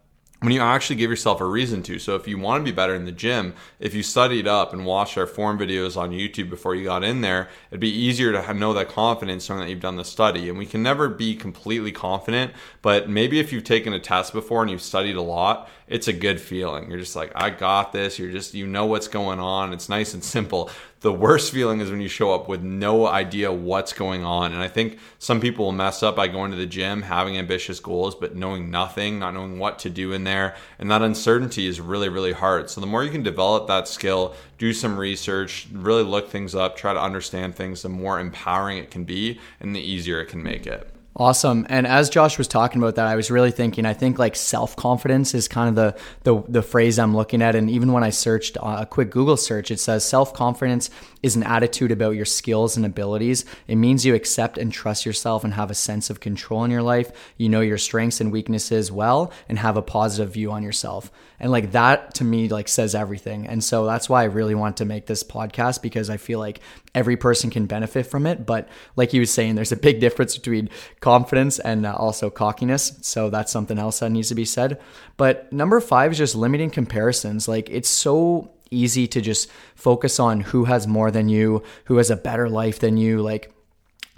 when 0.41 0.51
you 0.51 0.59
actually 0.59 0.95
give 0.95 1.11
yourself 1.11 1.39
a 1.39 1.45
reason 1.45 1.83
to. 1.83 1.99
So 1.99 2.15
if 2.15 2.27
you 2.27 2.39
want 2.39 2.61
to 2.61 2.71
be 2.71 2.75
better 2.75 2.95
in 2.95 3.05
the 3.05 3.11
gym, 3.11 3.53
if 3.79 3.93
you 3.93 4.01
studied 4.01 4.47
up 4.47 4.73
and 4.73 4.85
watched 4.87 5.15
our 5.15 5.27
form 5.27 5.59
videos 5.59 5.95
on 5.95 6.09
YouTube 6.09 6.49
before 6.49 6.73
you 6.73 6.83
got 6.83 7.03
in 7.03 7.21
there, 7.21 7.47
it'd 7.69 7.79
be 7.79 7.93
easier 7.93 8.31
to 8.31 8.53
know 8.55 8.73
that 8.73 8.89
confidence 8.89 9.47
knowing 9.47 9.61
that 9.61 9.69
you've 9.69 9.79
done 9.79 9.97
the 9.97 10.03
study. 10.03 10.49
And 10.49 10.57
we 10.57 10.65
can 10.65 10.81
never 10.81 11.09
be 11.09 11.35
completely 11.35 11.91
confident, 11.91 12.53
but 12.81 13.07
maybe 13.07 13.39
if 13.39 13.53
you've 13.53 13.63
taken 13.63 13.93
a 13.93 13.99
test 13.99 14.33
before 14.33 14.63
and 14.63 14.71
you've 14.71 14.81
studied 14.81 15.15
a 15.15 15.21
lot, 15.21 15.69
it's 15.91 16.07
a 16.07 16.13
good 16.13 16.39
feeling. 16.39 16.89
You're 16.89 16.99
just 16.99 17.17
like, 17.17 17.33
I 17.35 17.49
got 17.49 17.91
this. 17.91 18.17
You're 18.17 18.31
just, 18.31 18.53
you 18.53 18.65
know 18.65 18.85
what's 18.85 19.09
going 19.09 19.41
on. 19.41 19.73
It's 19.73 19.89
nice 19.89 20.13
and 20.13 20.23
simple. 20.23 20.69
The 21.01 21.11
worst 21.11 21.51
feeling 21.51 21.81
is 21.81 21.91
when 21.91 21.99
you 21.99 22.07
show 22.07 22.33
up 22.33 22.47
with 22.47 22.61
no 22.61 23.07
idea 23.07 23.51
what's 23.51 23.91
going 23.91 24.23
on. 24.23 24.53
And 24.53 24.61
I 24.61 24.69
think 24.69 24.99
some 25.19 25.41
people 25.41 25.65
will 25.65 25.73
mess 25.73 26.01
up 26.01 26.15
by 26.15 26.29
going 26.29 26.51
to 26.51 26.57
the 26.57 26.65
gym, 26.65 27.01
having 27.01 27.37
ambitious 27.37 27.81
goals, 27.81 28.15
but 28.15 28.37
knowing 28.37 28.71
nothing, 28.71 29.19
not 29.19 29.33
knowing 29.33 29.59
what 29.59 29.79
to 29.79 29.89
do 29.89 30.13
in 30.13 30.23
there. 30.23 30.55
And 30.79 30.89
that 30.89 31.01
uncertainty 31.01 31.67
is 31.67 31.81
really, 31.81 32.07
really 32.07 32.31
hard. 32.31 32.69
So 32.69 32.79
the 32.79 32.87
more 32.87 33.03
you 33.03 33.11
can 33.11 33.23
develop 33.23 33.67
that 33.67 33.89
skill, 33.89 34.33
do 34.57 34.71
some 34.71 34.97
research, 34.97 35.67
really 35.73 36.03
look 36.03 36.29
things 36.29 36.55
up, 36.55 36.77
try 36.77 36.93
to 36.93 37.01
understand 37.01 37.55
things, 37.55 37.81
the 37.81 37.89
more 37.89 38.17
empowering 38.17 38.77
it 38.77 38.91
can 38.91 39.03
be 39.03 39.41
and 39.59 39.75
the 39.75 39.81
easier 39.81 40.21
it 40.21 40.27
can 40.27 40.41
make 40.41 40.65
it. 40.65 40.89
Awesome. 41.15 41.65
And 41.69 41.85
as 41.85 42.09
Josh 42.09 42.37
was 42.37 42.47
talking 42.47 42.81
about 42.81 42.95
that, 42.95 43.05
I 43.05 43.17
was 43.17 43.29
really 43.29 43.51
thinking. 43.51 43.85
I 43.85 43.93
think 43.93 44.17
like 44.17 44.35
self 44.35 44.77
confidence 44.77 45.33
is 45.33 45.49
kind 45.49 45.67
of 45.67 45.75
the, 45.75 46.01
the 46.23 46.43
the 46.49 46.61
phrase 46.61 46.97
I'm 46.97 47.15
looking 47.15 47.41
at. 47.41 47.53
And 47.53 47.69
even 47.69 47.91
when 47.91 48.03
I 48.03 48.11
searched 48.11 48.55
uh, 48.57 48.77
a 48.79 48.85
quick 48.85 49.11
Google 49.11 49.35
search, 49.35 49.71
it 49.71 49.79
says 49.79 50.05
self 50.05 50.33
confidence 50.33 50.89
is 51.23 51.35
an 51.35 51.43
attitude 51.43 51.91
about 51.91 52.15
your 52.15 52.25
skills 52.25 52.77
and 52.77 52.85
abilities. 52.85 53.45
It 53.67 53.75
means 53.75 54.05
you 54.05 54.15
accept 54.15 54.57
and 54.57 54.71
trust 54.71 55.05
yourself 55.05 55.43
and 55.43 55.53
have 55.53 55.71
a 55.71 55.75
sense 55.75 56.09
of 56.09 56.19
control 56.19 56.63
in 56.63 56.71
your 56.71 56.81
life. 56.81 57.11
You 57.37 57.49
know 57.49 57.61
your 57.61 57.77
strengths 57.77 58.21
and 58.21 58.31
weaknesses 58.31 58.91
well, 58.91 59.31
and 59.47 59.59
have 59.59 59.77
a 59.77 59.81
positive 59.81 60.33
view 60.33 60.51
on 60.51 60.63
yourself. 60.63 61.11
And 61.39 61.51
like 61.51 61.71
that 61.71 62.13
to 62.15 62.23
me 62.23 62.49
like 62.49 62.67
says 62.67 62.93
everything. 62.93 63.47
And 63.47 63.63
so 63.63 63.85
that's 63.85 64.07
why 64.07 64.21
I 64.21 64.25
really 64.25 64.53
want 64.53 64.77
to 64.77 64.85
make 64.85 65.07
this 65.07 65.23
podcast 65.23 65.81
because 65.81 66.09
I 66.09 66.17
feel 66.17 66.37
like 66.37 66.59
every 66.93 67.17
person 67.17 67.49
can 67.49 67.65
benefit 67.65 68.05
from 68.05 68.27
it. 68.27 68.45
But 68.45 68.69
like 68.95 69.09
he 69.09 69.19
was 69.19 69.33
saying, 69.33 69.55
there's 69.55 69.71
a 69.71 69.77
big 69.77 69.99
difference 70.01 70.37
between 70.37 70.69
confidence 70.99 71.57
and 71.57 71.85
uh, 71.85 71.95
also 71.95 72.29
cockiness. 72.29 72.97
So 73.01 73.31
that's 73.31 73.51
something 73.51 73.79
else 73.79 73.99
that 73.99 74.11
needs 74.11 74.29
to 74.29 74.35
be 74.35 74.45
said. 74.45 74.79
But 75.17 75.51
number 75.51 75.79
five 75.81 76.11
is 76.11 76.19
just 76.19 76.35
limiting 76.35 76.69
comparisons. 76.69 77.47
Like 77.47 77.69
it's 77.71 77.89
so 77.89 78.51
easy 78.71 79.05
to 79.07 79.21
just 79.21 79.49
focus 79.75 80.19
on 80.19 80.39
who 80.41 80.65
has 80.65 80.87
more 80.87 81.11
than 81.11 81.29
you, 81.29 81.61
who 81.85 81.97
has 81.97 82.09
a 82.09 82.15
better 82.15 82.49
life 82.49 82.79
than 82.79 82.97
you. 82.97 83.21
Like, 83.21 83.53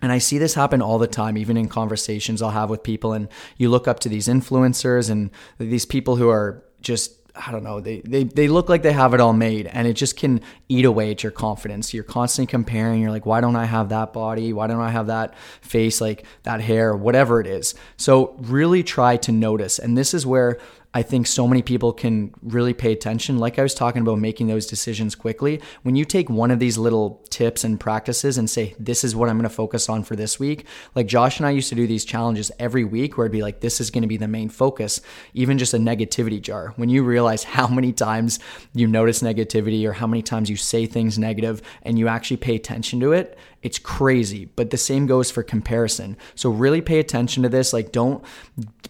and 0.01 0.11
I 0.11 0.19
see 0.19 0.37
this 0.37 0.53
happen 0.53 0.81
all 0.81 0.99
the 0.99 1.07
time, 1.07 1.37
even 1.37 1.57
in 1.57 1.67
conversations 1.67 2.41
I'll 2.41 2.51
have 2.51 2.69
with 2.69 2.83
people. 2.83 3.13
And 3.13 3.27
you 3.57 3.69
look 3.69 3.87
up 3.87 3.99
to 4.01 4.09
these 4.09 4.27
influencers 4.27 5.09
and 5.09 5.31
these 5.57 5.85
people 5.85 6.15
who 6.15 6.29
are 6.29 6.63
just 6.81 7.19
I 7.35 7.51
don't 7.51 7.63
know, 7.63 7.79
they, 7.79 8.01
they 8.01 8.25
they 8.25 8.47
look 8.47 8.69
like 8.69 8.83
they 8.83 8.91
have 8.91 9.15
it 9.15 9.19
all 9.19 9.33
made 9.33 9.65
and 9.65 9.87
it 9.87 9.93
just 9.93 10.17
can 10.17 10.41
eat 10.69 10.85
away 10.85 11.09
at 11.09 11.23
your 11.23 11.31
confidence. 11.31 11.91
You're 11.91 12.03
constantly 12.03 12.51
comparing, 12.51 13.01
you're 13.01 13.09
like, 13.09 13.25
why 13.25 13.41
don't 13.41 13.55
I 13.55 13.65
have 13.65 13.89
that 13.89 14.13
body? 14.13 14.53
Why 14.53 14.67
don't 14.67 14.79
I 14.79 14.91
have 14.91 15.07
that 15.07 15.35
face, 15.61 15.99
like 15.99 16.25
that 16.43 16.61
hair, 16.61 16.95
whatever 16.95 17.41
it 17.41 17.47
is. 17.47 17.73
So 17.97 18.35
really 18.39 18.83
try 18.83 19.17
to 19.17 19.31
notice. 19.31 19.79
And 19.79 19.97
this 19.97 20.13
is 20.13 20.27
where 20.27 20.59
I 20.95 21.01
think 21.01 21.25
so 21.25 21.47
many 21.47 21.63
people 21.63 21.91
can 21.91 22.33
really 22.43 22.73
pay 22.73 22.91
attention. 22.91 23.39
Like 23.39 23.57
I 23.57 23.63
was 23.63 23.73
talking 23.73 24.03
about 24.03 24.19
making 24.19 24.47
those 24.47 24.67
decisions 24.67 25.15
quickly. 25.15 25.59
When 25.81 25.95
you 25.95 26.05
take 26.05 26.29
one 26.29 26.51
of 26.51 26.59
these 26.59 26.77
little 26.77 27.23
tips 27.29 27.63
and 27.63 27.79
practices 27.79 28.37
and 28.37 28.47
say, 28.47 28.75
this 28.77 29.03
is 29.03 29.15
what 29.15 29.27
I'm 29.27 29.37
going 29.37 29.49
to 29.49 29.55
focus 29.55 29.89
on 29.89 30.03
for 30.03 30.15
this 30.15 30.39
week, 30.39 30.65
like 30.93 31.07
Josh 31.07 31.39
and 31.39 31.47
I 31.47 31.51
used 31.51 31.69
to 31.69 31.75
do 31.75 31.87
these 31.87 32.05
challenges 32.05 32.51
every 32.59 32.83
week 32.83 33.17
where 33.17 33.25
it'd 33.25 33.31
be 33.31 33.41
like, 33.41 33.61
this 33.61 33.81
is 33.81 33.89
going 33.89 34.03
to 34.03 34.07
be 34.07 34.17
the 34.17 34.27
main 34.27 34.49
focus, 34.49 35.01
even 35.33 35.57
just 35.57 35.73
a 35.73 35.77
negativity 35.77 36.39
jar. 36.39 36.73
When 36.75 36.89
you 36.89 37.03
realize 37.03 37.43
how 37.53 37.67
many 37.67 37.91
times 37.91 38.39
you 38.73 38.85
notice 38.85 39.23
negativity 39.23 39.85
or 39.87 39.93
how 39.93 40.05
many 40.05 40.21
times 40.21 40.49
you 40.49 40.57
say 40.57 40.85
things 40.85 41.17
negative 41.17 41.63
and 41.81 41.97
you 41.97 42.07
actually 42.07 42.37
pay 42.37 42.55
attention 42.55 42.99
to 42.99 43.13
it, 43.13 43.37
it's 43.63 43.79
crazy. 43.79 44.45
But 44.45 44.69
the 44.69 44.77
same 44.77 45.07
goes 45.07 45.31
for 45.31 45.41
comparison. 45.41 46.17
So 46.35 46.49
really 46.49 46.81
pay 46.81 46.99
attention 46.99 47.41
to 47.43 47.49
this. 47.49 47.73
Like, 47.73 47.91
don't 47.91 48.23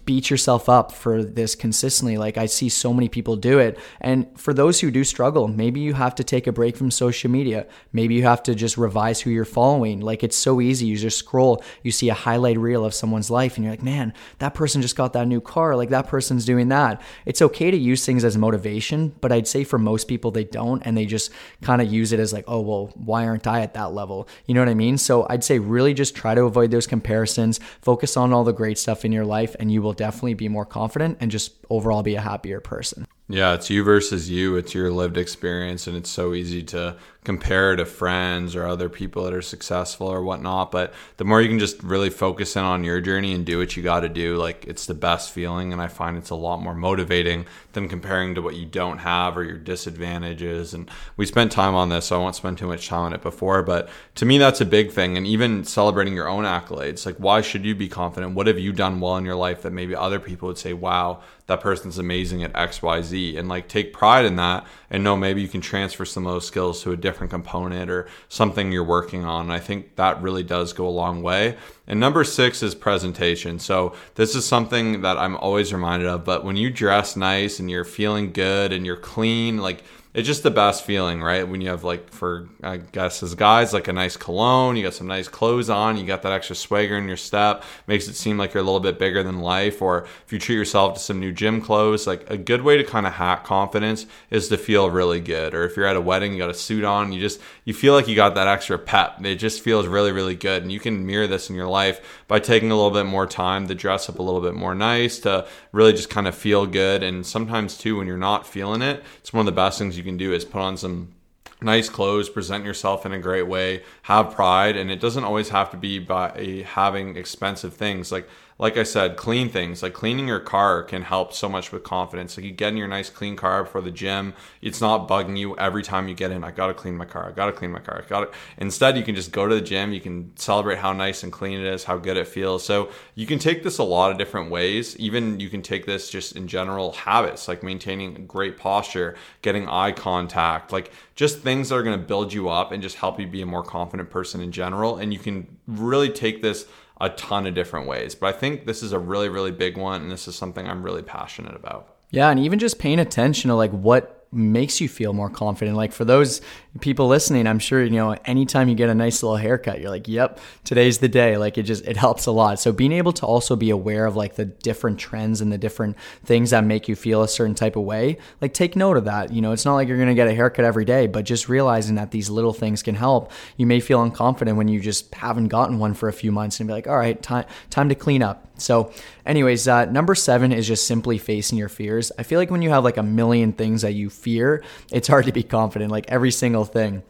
beat 0.04 0.28
yourself 0.28 0.68
up 0.68 0.92
for 0.92 1.22
this 1.22 1.54
consistently. 1.54 2.18
Like, 2.18 2.36
I 2.36 2.46
see 2.46 2.68
so 2.68 2.92
many 2.92 3.08
people 3.08 3.36
do 3.36 3.58
it. 3.58 3.78
And 4.00 4.26
for 4.38 4.52
those 4.52 4.80
who 4.80 4.90
do 4.90 5.04
struggle, 5.04 5.48
maybe 5.48 5.80
you 5.80 5.94
have 5.94 6.14
to 6.16 6.24
take 6.24 6.46
a 6.46 6.52
break 6.52 6.76
from 6.76 6.90
social 6.90 7.30
media. 7.30 7.66
Maybe 7.92 8.14
you 8.14 8.24
have 8.24 8.42
to 8.42 8.54
just 8.54 8.76
revise 8.76 9.20
who 9.20 9.30
you're 9.30 9.44
following. 9.44 10.00
Like, 10.00 10.24
it's 10.24 10.36
so 10.36 10.60
easy. 10.60 10.86
You 10.86 10.96
just 10.96 11.18
scroll, 11.18 11.62
you 11.82 11.92
see 11.92 12.08
a 12.08 12.14
highlight 12.14 12.58
reel 12.58 12.84
of 12.84 12.94
someone's 12.94 13.30
life, 13.30 13.56
and 13.56 13.64
you're 13.64 13.72
like, 13.72 13.82
man, 13.82 14.12
that 14.40 14.54
person 14.54 14.82
just 14.82 14.96
got 14.96 15.12
that 15.12 15.28
new 15.28 15.40
car. 15.40 15.76
Like, 15.76 15.90
that 15.90 16.08
person's 16.08 16.44
doing 16.44 16.68
that. 16.68 17.00
It's 17.24 17.40
okay 17.40 17.70
to 17.70 17.76
use 17.76 18.04
things 18.04 18.24
as 18.24 18.36
motivation, 18.36 19.14
but 19.20 19.30
I'd 19.30 19.46
say 19.46 19.62
for 19.62 19.78
most 19.78 20.08
people, 20.08 20.32
they 20.32 20.44
don't. 20.44 20.82
And 20.84 20.96
they 20.96 21.06
just 21.06 21.30
kind 21.62 21.80
of 21.80 21.90
use 21.90 22.12
it 22.12 22.20
as 22.20 22.32
like, 22.32 22.44
oh, 22.48 22.60
well, 22.60 22.92
why 22.96 23.26
aren't 23.26 23.46
I 23.46 23.60
at 23.60 23.74
that 23.74 23.94
level? 23.94 24.28
You 24.46 24.54
know 24.54 24.63
what 24.64 24.70
I 24.70 24.74
mean? 24.74 24.98
So 24.98 25.26
I'd 25.28 25.44
say 25.44 25.58
really 25.58 25.94
just 25.94 26.14
try 26.14 26.34
to 26.34 26.44
avoid 26.44 26.70
those 26.70 26.86
comparisons, 26.86 27.60
focus 27.82 28.16
on 28.16 28.32
all 28.32 28.44
the 28.44 28.52
great 28.52 28.78
stuff 28.78 29.04
in 29.04 29.12
your 29.12 29.24
life, 29.24 29.54
and 29.60 29.70
you 29.70 29.82
will 29.82 29.92
definitely 29.92 30.34
be 30.34 30.48
more 30.48 30.64
confident 30.64 31.18
and 31.20 31.30
just 31.30 31.52
overall 31.68 32.02
be 32.02 32.14
a 32.14 32.20
happier 32.20 32.60
person. 32.60 33.06
Yeah, 33.28 33.54
it's 33.54 33.70
you 33.70 33.82
versus 33.84 34.30
you. 34.30 34.56
It's 34.56 34.74
your 34.74 34.90
lived 34.90 35.16
experience, 35.16 35.86
and 35.86 35.96
it's 35.96 36.10
so 36.10 36.34
easy 36.34 36.62
to 36.64 36.96
compare 37.24 37.74
to 37.74 37.86
friends 37.86 38.54
or 38.54 38.66
other 38.66 38.90
people 38.90 39.24
that 39.24 39.32
are 39.32 39.42
successful 39.42 40.06
or 40.06 40.22
whatnot. 40.22 40.70
But 40.70 40.92
the 41.16 41.24
more 41.24 41.40
you 41.40 41.48
can 41.48 41.58
just 41.58 41.82
really 41.82 42.10
focus 42.10 42.54
in 42.54 42.62
on 42.62 42.84
your 42.84 43.00
journey 43.00 43.32
and 43.32 43.46
do 43.46 43.58
what 43.58 43.76
you 43.76 43.82
got 43.82 44.00
to 44.00 44.10
do, 44.10 44.36
like 44.36 44.64
it's 44.66 44.84
the 44.84 44.94
best 44.94 45.32
feeling. 45.32 45.72
And 45.72 45.80
I 45.80 45.88
find 45.88 46.18
it's 46.18 46.30
a 46.30 46.34
lot 46.34 46.60
more 46.60 46.74
motivating 46.74 47.46
than 47.72 47.88
comparing 47.88 48.34
to 48.34 48.42
what 48.42 48.56
you 48.56 48.66
don't 48.66 48.98
have 48.98 49.38
or 49.38 49.42
your 49.42 49.56
disadvantages. 49.56 50.74
And 50.74 50.90
we 51.16 51.24
spent 51.24 51.50
time 51.50 51.74
on 51.74 51.88
this, 51.88 52.06
so 52.06 52.16
I 52.16 52.22
won't 52.22 52.36
spend 52.36 52.58
too 52.58 52.66
much 52.66 52.88
time 52.88 53.04
on 53.04 53.14
it 53.14 53.22
before. 53.22 53.62
But 53.62 53.88
to 54.16 54.26
me, 54.26 54.36
that's 54.36 54.60
a 54.60 54.66
big 54.66 54.92
thing. 54.92 55.16
And 55.16 55.26
even 55.26 55.64
celebrating 55.64 56.14
your 56.14 56.28
own 56.28 56.44
accolades, 56.44 57.06
like 57.06 57.16
why 57.16 57.40
should 57.40 57.64
you 57.64 57.74
be 57.74 57.88
confident? 57.88 58.34
What 58.34 58.48
have 58.48 58.58
you 58.58 58.72
done 58.72 59.00
well 59.00 59.16
in 59.16 59.24
your 59.24 59.34
life 59.34 59.62
that 59.62 59.72
maybe 59.72 59.96
other 59.96 60.20
people 60.20 60.48
would 60.48 60.58
say, 60.58 60.74
wow, 60.74 61.22
that 61.46 61.60
person's 61.60 61.98
amazing 61.98 62.42
at 62.42 62.52
XYZ 62.52 63.38
and 63.38 63.48
like 63.48 63.68
take 63.68 63.92
pride 63.92 64.24
in 64.24 64.36
that 64.36 64.66
and 64.88 65.04
know 65.04 65.16
maybe 65.16 65.42
you 65.42 65.48
can 65.48 65.60
transfer 65.60 66.04
some 66.04 66.26
of 66.26 66.32
those 66.32 66.46
skills 66.46 66.82
to 66.82 66.92
a 66.92 66.96
different 66.96 67.13
component 67.30 67.90
or 67.90 68.06
something 68.28 68.72
you're 68.72 68.84
working 68.84 69.24
on. 69.24 69.50
I 69.50 69.58
think 69.58 69.96
that 69.96 70.20
really 70.22 70.42
does 70.42 70.72
go 70.72 70.86
a 70.86 70.90
long 70.90 71.22
way. 71.22 71.56
And 71.86 72.00
number 72.00 72.24
six 72.24 72.62
is 72.62 72.74
presentation. 72.74 73.58
So 73.58 73.94
this 74.14 74.34
is 74.34 74.46
something 74.46 75.02
that 75.02 75.18
I'm 75.18 75.36
always 75.36 75.72
reminded 75.72 76.08
of. 76.08 76.24
But 76.24 76.44
when 76.44 76.56
you 76.56 76.70
dress 76.70 77.16
nice 77.16 77.58
and 77.60 77.70
you're 77.70 77.84
feeling 77.84 78.32
good 78.32 78.72
and 78.72 78.84
you're 78.86 78.96
clean, 78.96 79.58
like 79.58 79.84
it's 80.14 80.28
just 80.28 80.44
the 80.44 80.50
best 80.50 80.84
feeling, 80.84 81.20
right? 81.20 81.46
When 81.46 81.60
you 81.60 81.70
have 81.70 81.82
like 81.82 82.10
for 82.10 82.48
I 82.62 82.76
guess 82.76 83.20
as 83.24 83.34
guys 83.34 83.72
like 83.72 83.88
a 83.88 83.92
nice 83.92 84.16
cologne, 84.16 84.76
you 84.76 84.84
got 84.84 84.94
some 84.94 85.08
nice 85.08 85.26
clothes 85.26 85.68
on, 85.68 85.96
you 85.96 86.06
got 86.06 86.22
that 86.22 86.30
extra 86.30 86.54
swagger 86.54 86.96
in 86.96 87.08
your 87.08 87.16
step, 87.16 87.64
makes 87.88 88.06
it 88.06 88.14
seem 88.14 88.38
like 88.38 88.54
you're 88.54 88.62
a 88.62 88.66
little 88.66 88.78
bit 88.78 88.96
bigger 88.96 89.24
than 89.24 89.40
life. 89.40 89.82
Or 89.82 90.06
if 90.24 90.32
you 90.32 90.38
treat 90.38 90.54
yourself 90.54 90.94
to 90.94 91.00
some 91.00 91.18
new 91.18 91.32
gym 91.32 91.60
clothes, 91.60 92.06
like 92.06 92.30
a 92.30 92.36
good 92.36 92.62
way 92.62 92.76
to 92.76 92.84
kind 92.84 93.08
of 93.08 93.14
hack 93.14 93.42
confidence 93.42 94.06
is 94.30 94.46
to 94.48 94.56
feel 94.56 94.88
really 94.88 95.18
good. 95.18 95.52
Or 95.52 95.64
if 95.64 95.76
you're 95.76 95.86
at 95.86 95.96
a 95.96 96.00
wedding, 96.00 96.32
you 96.32 96.38
got 96.38 96.48
a 96.48 96.54
suit 96.54 96.84
on, 96.84 97.12
you 97.12 97.20
just 97.20 97.40
you 97.64 97.74
feel 97.74 97.92
like 97.92 98.06
you 98.06 98.14
got 98.14 98.36
that 98.36 98.46
extra 98.46 98.78
pep. 98.78 99.24
It 99.24 99.36
just 99.36 99.62
feels 99.62 99.88
really 99.88 100.12
really 100.12 100.36
good, 100.36 100.62
and 100.62 100.70
you 100.70 100.78
can 100.78 101.04
mirror 101.04 101.26
this 101.26 101.50
in 101.50 101.56
your 101.56 101.66
life 101.66 102.22
by 102.28 102.38
taking 102.38 102.70
a 102.70 102.76
little 102.76 102.92
bit 102.92 103.06
more 103.06 103.26
time 103.26 103.66
to 103.66 103.74
dress 103.74 104.08
up 104.08 104.20
a 104.20 104.22
little 104.22 104.40
bit 104.40 104.54
more 104.54 104.76
nice 104.76 105.18
to 105.20 105.44
really 105.72 105.92
just 105.92 106.08
kind 106.08 106.28
of 106.28 106.36
feel 106.36 106.66
good. 106.66 107.02
And 107.02 107.26
sometimes 107.26 107.76
too, 107.76 107.96
when 107.96 108.06
you're 108.06 108.16
not 108.16 108.46
feeling 108.46 108.80
it, 108.80 109.02
it's 109.18 109.32
one 109.32 109.40
of 109.40 109.46
the 109.46 109.52
best 109.52 109.80
things 109.80 109.96
you 109.96 110.03
can 110.04 110.16
do 110.16 110.32
is 110.32 110.44
put 110.44 110.60
on 110.60 110.76
some 110.76 111.14
nice 111.60 111.88
clothes, 111.88 112.28
present 112.28 112.64
yourself 112.64 113.06
in 113.06 113.12
a 113.12 113.18
great 113.18 113.48
way, 113.48 113.82
have 114.02 114.34
pride, 114.34 114.76
and 114.76 114.90
it 114.90 115.00
doesn't 115.00 115.24
always 115.24 115.48
have 115.48 115.70
to 115.70 115.76
be 115.76 115.98
by 115.98 116.64
having 116.66 117.16
expensive 117.16 117.74
things. 117.74 118.12
Like 118.12 118.28
like 118.64 118.78
I 118.78 118.82
said, 118.82 119.18
clean 119.18 119.50
things 119.50 119.82
like 119.82 119.92
cleaning 119.92 120.26
your 120.26 120.40
car 120.40 120.82
can 120.84 121.02
help 121.02 121.34
so 121.34 121.50
much 121.50 121.70
with 121.70 121.82
confidence. 121.82 122.38
Like 122.38 122.46
you 122.46 122.50
get 122.50 122.70
in 122.70 122.78
your 122.78 122.88
nice 122.88 123.10
clean 123.10 123.36
car 123.36 123.64
before 123.64 123.82
the 123.82 123.90
gym, 123.90 124.32
it's 124.62 124.80
not 124.80 125.06
bugging 125.06 125.36
you 125.36 125.54
every 125.58 125.82
time 125.82 126.08
you 126.08 126.14
get 126.14 126.30
in. 126.30 126.42
I 126.42 126.50
gotta 126.50 126.72
clean 126.72 126.96
my 126.96 127.04
car. 127.04 127.28
I 127.28 127.32
gotta 127.32 127.52
clean 127.52 127.72
my 127.72 127.80
car. 127.80 128.02
I 128.02 128.08
got 128.08 128.22
it. 128.22 128.32
Instead, 128.56 128.96
you 128.96 129.02
can 129.02 129.14
just 129.14 129.32
go 129.32 129.46
to 129.46 129.54
the 129.54 129.60
gym. 129.60 129.92
You 129.92 130.00
can 130.00 130.34
celebrate 130.36 130.78
how 130.78 130.94
nice 130.94 131.22
and 131.22 131.30
clean 131.30 131.60
it 131.60 131.66
is, 131.66 131.84
how 131.84 131.98
good 131.98 132.16
it 132.16 132.26
feels. 132.26 132.64
So 132.64 132.88
you 133.14 133.26
can 133.26 133.38
take 133.38 133.64
this 133.64 133.76
a 133.76 133.84
lot 133.84 134.10
of 134.10 134.16
different 134.16 134.50
ways. 134.50 134.96
Even 134.96 135.40
you 135.40 135.50
can 135.50 135.60
take 135.60 135.84
this 135.84 136.08
just 136.08 136.34
in 136.34 136.48
general 136.48 136.92
habits, 136.92 137.48
like 137.48 137.62
maintaining 137.62 138.24
great 138.26 138.56
posture, 138.56 139.14
getting 139.42 139.68
eye 139.68 139.92
contact, 139.92 140.72
like 140.72 140.90
just 141.16 141.40
things 141.40 141.68
that 141.68 141.74
are 141.74 141.82
gonna 141.82 141.98
build 141.98 142.32
you 142.32 142.48
up 142.48 142.72
and 142.72 142.82
just 142.82 142.96
help 142.96 143.20
you 143.20 143.26
be 143.26 143.42
a 143.42 143.46
more 143.46 143.62
confident 143.62 144.08
person 144.08 144.40
in 144.40 144.52
general. 144.52 144.96
And 144.96 145.12
you 145.12 145.18
can 145.18 145.58
really 145.66 146.08
take 146.08 146.40
this 146.40 146.64
a 147.00 147.10
ton 147.10 147.46
of 147.46 147.54
different 147.54 147.86
ways. 147.86 148.14
But 148.14 148.34
I 148.34 148.38
think 148.38 148.66
this 148.66 148.82
is 148.82 148.92
a 148.92 148.98
really, 148.98 149.28
really 149.28 149.50
big 149.50 149.76
one, 149.76 150.02
and 150.02 150.10
this 150.10 150.28
is 150.28 150.36
something 150.36 150.68
I'm 150.68 150.82
really 150.82 151.02
passionate 151.02 151.54
about. 151.54 151.96
Yeah, 152.10 152.30
and 152.30 152.38
even 152.38 152.58
just 152.58 152.78
paying 152.78 153.00
attention 153.00 153.48
to 153.48 153.56
like 153.56 153.72
what 153.72 154.26
makes 154.30 154.80
you 154.80 154.88
feel 154.88 155.12
more 155.12 155.30
confident. 155.30 155.76
Like 155.76 155.92
for 155.92 156.04
those 156.04 156.40
people 156.80 157.06
listening, 157.06 157.46
I'm 157.46 157.60
sure, 157.60 157.82
you 157.84 157.90
know, 157.90 158.16
anytime 158.24 158.68
you 158.68 158.74
get 158.74 158.88
a 158.88 158.94
nice 158.94 159.22
little 159.22 159.36
haircut, 159.36 159.80
you're 159.80 159.90
like, 159.90 160.08
yep, 160.08 160.40
today's 160.64 160.98
the 160.98 161.08
day. 161.08 161.36
Like 161.36 161.56
it 161.56 161.62
just, 161.62 161.84
it 161.86 161.96
helps 161.96 162.26
a 162.26 162.32
lot. 162.32 162.58
So 162.58 162.72
being 162.72 162.92
able 162.92 163.12
to 163.12 163.26
also 163.26 163.54
be 163.54 163.70
aware 163.70 164.06
of 164.06 164.16
like 164.16 164.34
the 164.34 164.44
different 164.44 164.98
trends 164.98 165.40
and 165.40 165.52
the 165.52 165.58
different 165.58 165.96
things 166.24 166.50
that 166.50 166.64
make 166.64 166.88
you 166.88 166.96
feel 166.96 167.22
a 167.22 167.28
certain 167.28 167.54
type 167.54 167.76
of 167.76 167.84
way, 167.84 168.18
like 168.40 168.54
take 168.54 168.74
note 168.74 168.96
of 168.96 169.04
that. 169.04 169.32
You 169.32 169.40
know, 169.40 169.52
it's 169.52 169.64
not 169.64 169.74
like 169.74 169.86
you're 169.86 169.96
going 169.96 170.08
to 170.08 170.14
get 170.14 170.26
a 170.26 170.34
haircut 170.34 170.64
every 170.64 170.84
day, 170.84 171.06
but 171.06 171.24
just 171.24 171.48
realizing 171.48 171.94
that 171.94 172.10
these 172.10 172.28
little 172.28 172.52
things 172.52 172.82
can 172.82 172.96
help. 172.96 173.30
You 173.56 173.66
may 173.66 173.78
feel 173.78 174.00
unconfident 174.00 174.56
when 174.56 174.68
you 174.68 174.80
just 174.80 175.14
haven't 175.14 175.48
gotten 175.48 175.78
one 175.78 175.94
for 175.94 176.08
a 176.08 176.12
few 176.12 176.32
months 176.32 176.58
and 176.58 176.66
be 176.66 176.72
like, 176.72 176.88
all 176.88 176.96
right, 176.96 177.20
time, 177.22 177.44
time 177.70 177.88
to 177.88 177.94
clean 177.94 178.22
up. 178.22 178.48
So, 178.56 178.92
anyways, 179.26 179.66
uh, 179.66 179.86
number 179.86 180.14
seven 180.14 180.52
is 180.52 180.66
just 180.66 180.86
simply 180.86 181.18
facing 181.18 181.58
your 181.58 181.68
fears. 181.68 182.12
I 182.18 182.22
feel 182.22 182.38
like 182.38 182.52
when 182.52 182.62
you 182.62 182.70
have 182.70 182.84
like 182.84 182.96
a 182.96 183.02
million 183.02 183.52
things 183.52 183.82
that 183.82 183.94
you 183.94 184.10
fear, 184.10 184.62
it's 184.92 185.08
hard 185.08 185.26
to 185.26 185.32
be 185.32 185.42
confident, 185.42 185.90
like 185.90 186.08
every 186.08 186.30
single 186.30 186.63
thing. 186.64 187.02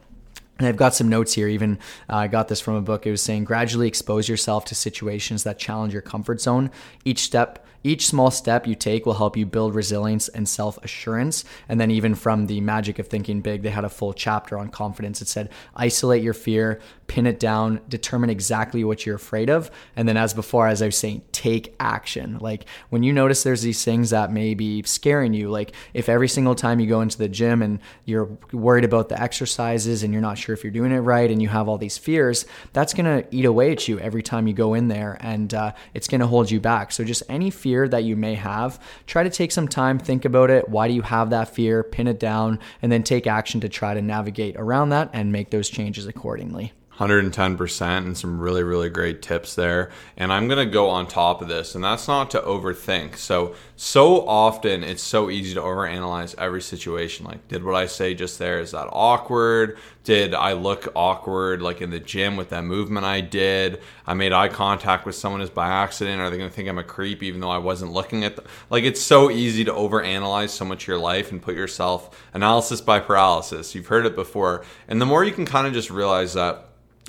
And 0.59 0.69
I've 0.69 0.77
got 0.77 0.95
some 0.95 1.09
notes 1.09 1.33
here. 1.33 1.49
Even 1.49 1.79
uh, 2.09 2.17
I 2.17 2.29
got 2.29 2.49
this 2.49 2.61
from 2.61 2.75
a 2.75 2.81
book. 2.81 3.07
It 3.07 3.11
was 3.11 3.23
saying 3.23 3.45
gradually 3.45 3.89
expose 3.89 4.29
yourself 4.29 4.65
to 4.67 4.75
situations 4.75 5.43
that 5.45 5.59
challenge 5.59 5.93
your 5.93 6.03
comfort 6.03 6.41
zone. 6.41 6.71
Each 7.05 7.21
step 7.21 7.65
each 7.87 8.07
small 8.07 8.31
step 8.31 8.67
you 8.67 8.75
take 8.75 9.05
will 9.05 9.15
help 9.15 9.37
you 9.37 9.45
build 9.45 9.75
resilience 9.75 10.29
and 10.29 10.49
self 10.49 10.83
assurance. 10.83 11.45
And 11.69 11.79
then, 11.79 11.91
even 11.91 12.15
from 12.15 12.47
the 12.47 12.63
Magic 12.63 12.99
of 12.99 13.09
Thinking 13.09 13.43
Big, 13.43 13.63
they 13.63 13.69
had 13.69 13.85
a 13.85 13.91
full 13.91 14.15
chapter 14.15 14.59
on 14.59 14.71
confidence. 14.71 15.21
It 15.21 15.29
said, 15.29 15.51
isolate 15.77 16.23
your 16.23 16.33
fear, 16.33 16.81
pin 17.07 17.27
it 17.27 17.39
down, 17.39 17.81
determine 17.89 18.31
exactly 18.31 18.83
what 18.85 19.05
you're 19.05 19.17
afraid 19.17 19.51
of. 19.51 19.71
And 19.95 20.09
then, 20.09 20.17
as 20.17 20.33
before, 20.33 20.67
as 20.67 20.81
I 20.81 20.87
was 20.87 20.97
saying, 20.97 21.23
take 21.45 21.75
action. 21.79 22.39
Like 22.41 22.65
when 22.89 23.03
you 23.03 23.13
notice 23.13 23.43
there's 23.43 23.63
these 23.63 23.85
things 23.85 24.11
that 24.11 24.33
may 24.33 24.55
be 24.55 24.83
scaring 24.85 25.35
you, 25.35 25.51
like 25.51 25.73
if 25.93 26.09
every 26.09 26.29
single 26.29 26.55
time 26.55 26.81
you 26.81 26.87
go 26.87 27.03
into 27.03 27.19
the 27.19 27.29
gym 27.29 27.61
and 27.61 27.81
you're 28.07 28.31
worried 28.53 28.85
about 28.85 29.11
the 29.11 29.21
exercises 29.21 30.03
and 30.03 30.13
you're 30.13 30.23
not 30.23 30.39
sure 30.39 30.55
if 30.55 30.65
you're 30.65 30.71
doing 30.71 30.91
it 30.91 31.01
right 31.01 31.31
and 31.31 31.43
you 31.43 31.49
have 31.49 31.69
all 31.69 31.77
these 31.77 31.99
fears, 31.99 32.47
that's 32.73 32.95
going 32.95 33.05
to 33.05 33.29
eat 33.31 33.45
away 33.45 33.73
at 33.73 33.87
you 33.89 33.99
every 34.01 34.23
time 34.23 34.47
you 34.47 34.55
go 34.55 34.73
in 34.73 34.89
there 34.89 35.19
and 35.21 35.53
uh, 35.53 35.73
it's 35.93 36.09
going 36.09 36.23
to 36.23 36.27
hold 36.27 36.51
you 36.51 36.61
back. 36.61 36.91
So, 36.91 37.05
just 37.05 37.23
any 37.29 37.51
fear 37.51 37.75
fear 37.75 37.89
that 37.89 38.05
you 38.05 38.15
may 38.15 38.35
have, 38.37 38.79
try 39.07 39.25
to 39.25 39.31
take 39.31 39.51
some 39.51 39.67
time, 39.67 39.99
think 39.99 40.25
about 40.25 40.49
it. 40.49 40.69
Why 40.69 40.87
do 40.87 40.95
you 40.95 41.03
have 41.03 41.31
that 41.31 41.49
fear? 41.49 41.83
Pin 41.83 42.07
it 42.07 42.21
down, 42.21 42.61
and 42.83 42.93
then 42.93 43.03
take 43.03 43.27
action 43.27 43.61
to 43.63 43.69
try 43.69 43.95
to 43.95 44.03
navigate 44.03 44.55
around 44.57 44.91
that 44.91 45.11
and 45.13 45.33
make 45.33 45.51
those 45.51 45.69
changes 45.69 46.07
accordingly. 46.07 46.73
110% 46.99 47.99
and 47.99 48.17
some 48.17 48.39
really 48.39 48.63
really 48.63 48.89
great 48.89 49.21
tips 49.21 49.55
there. 49.55 49.91
And 50.17 50.33
i'm 50.33 50.47
going 50.47 50.65
to 50.65 50.73
go 50.73 50.89
on 50.91 51.07
top 51.07 51.43
of 51.43 51.49
this 51.49 51.75
and 51.75 51.83
that's 51.83 52.07
not 52.07 52.31
to 52.31 52.41
overthink. 52.41 53.17
So 53.17 53.55
so 53.77 54.27
often 54.27 54.85
it's 54.85 55.03
so 55.03 55.31
easy 55.31 55.55
to 55.55 55.61
overanalyze 55.61 56.35
every 56.39 56.63
situation. 56.63 57.27
Like 57.27 57.49
did 57.49 57.65
what 57.65 57.75
i 57.75 57.87
say 57.87 58.15
just 58.15 58.39
there 58.39 58.61
is 58.61 58.71
that 58.71 58.89
awkward? 58.93 59.79
Did 60.05 60.35
i 60.35 60.53
look 60.53 60.93
awkward 60.95 61.63
like 61.63 61.81
in 61.81 61.91
the 61.91 62.01
gym 62.01 62.37
with 62.37 62.51
that 62.51 62.65
movement 62.65 63.05
i 63.07 63.21
did? 63.21 63.81
I 64.07 64.15
made 64.15 64.33
eye 64.33 64.49
contact 64.49 65.07
with 65.07 65.15
someone 65.15 65.41
just 65.41 65.55
by 65.55 65.69
accident? 65.69 66.21
Are 66.21 66.31
they 66.31 66.39
going 66.39 66.51
to 66.51 66.55
think 66.55 66.69
i'm 66.69 66.79
a 66.79 66.85
creep 66.85 67.23
even 67.23 67.41
though 67.41 67.51
i 67.51 67.59
wasn't 67.59 67.93
looking 67.93 68.25
at 68.25 68.37
them 68.37 68.45
like 68.71 68.85
it's 68.85 69.01
so 69.01 69.31
easy 69.31 69.65
to 69.65 69.73
overanalyze 69.73 70.51
so 70.51 70.65
much 70.65 70.85
of 70.85 70.89
your 70.89 70.99
life 70.99 71.33
and 71.33 71.43
put 71.43 71.57
yourself 71.57 72.25
analysis 72.35 72.81
by 72.81 73.01
paralysis. 73.01 73.75
You've 73.75 73.87
heard 73.87 74.07
it 74.07 74.15
before. 74.15 74.65
And 74.89 75.01
the 75.01 75.07
more 75.07 75.25
you 75.25 75.33
can 75.33 75.47
kind 75.47 75.67
of 75.67 75.73
just 75.73 75.91
realize 75.91 76.35
that 76.35 76.69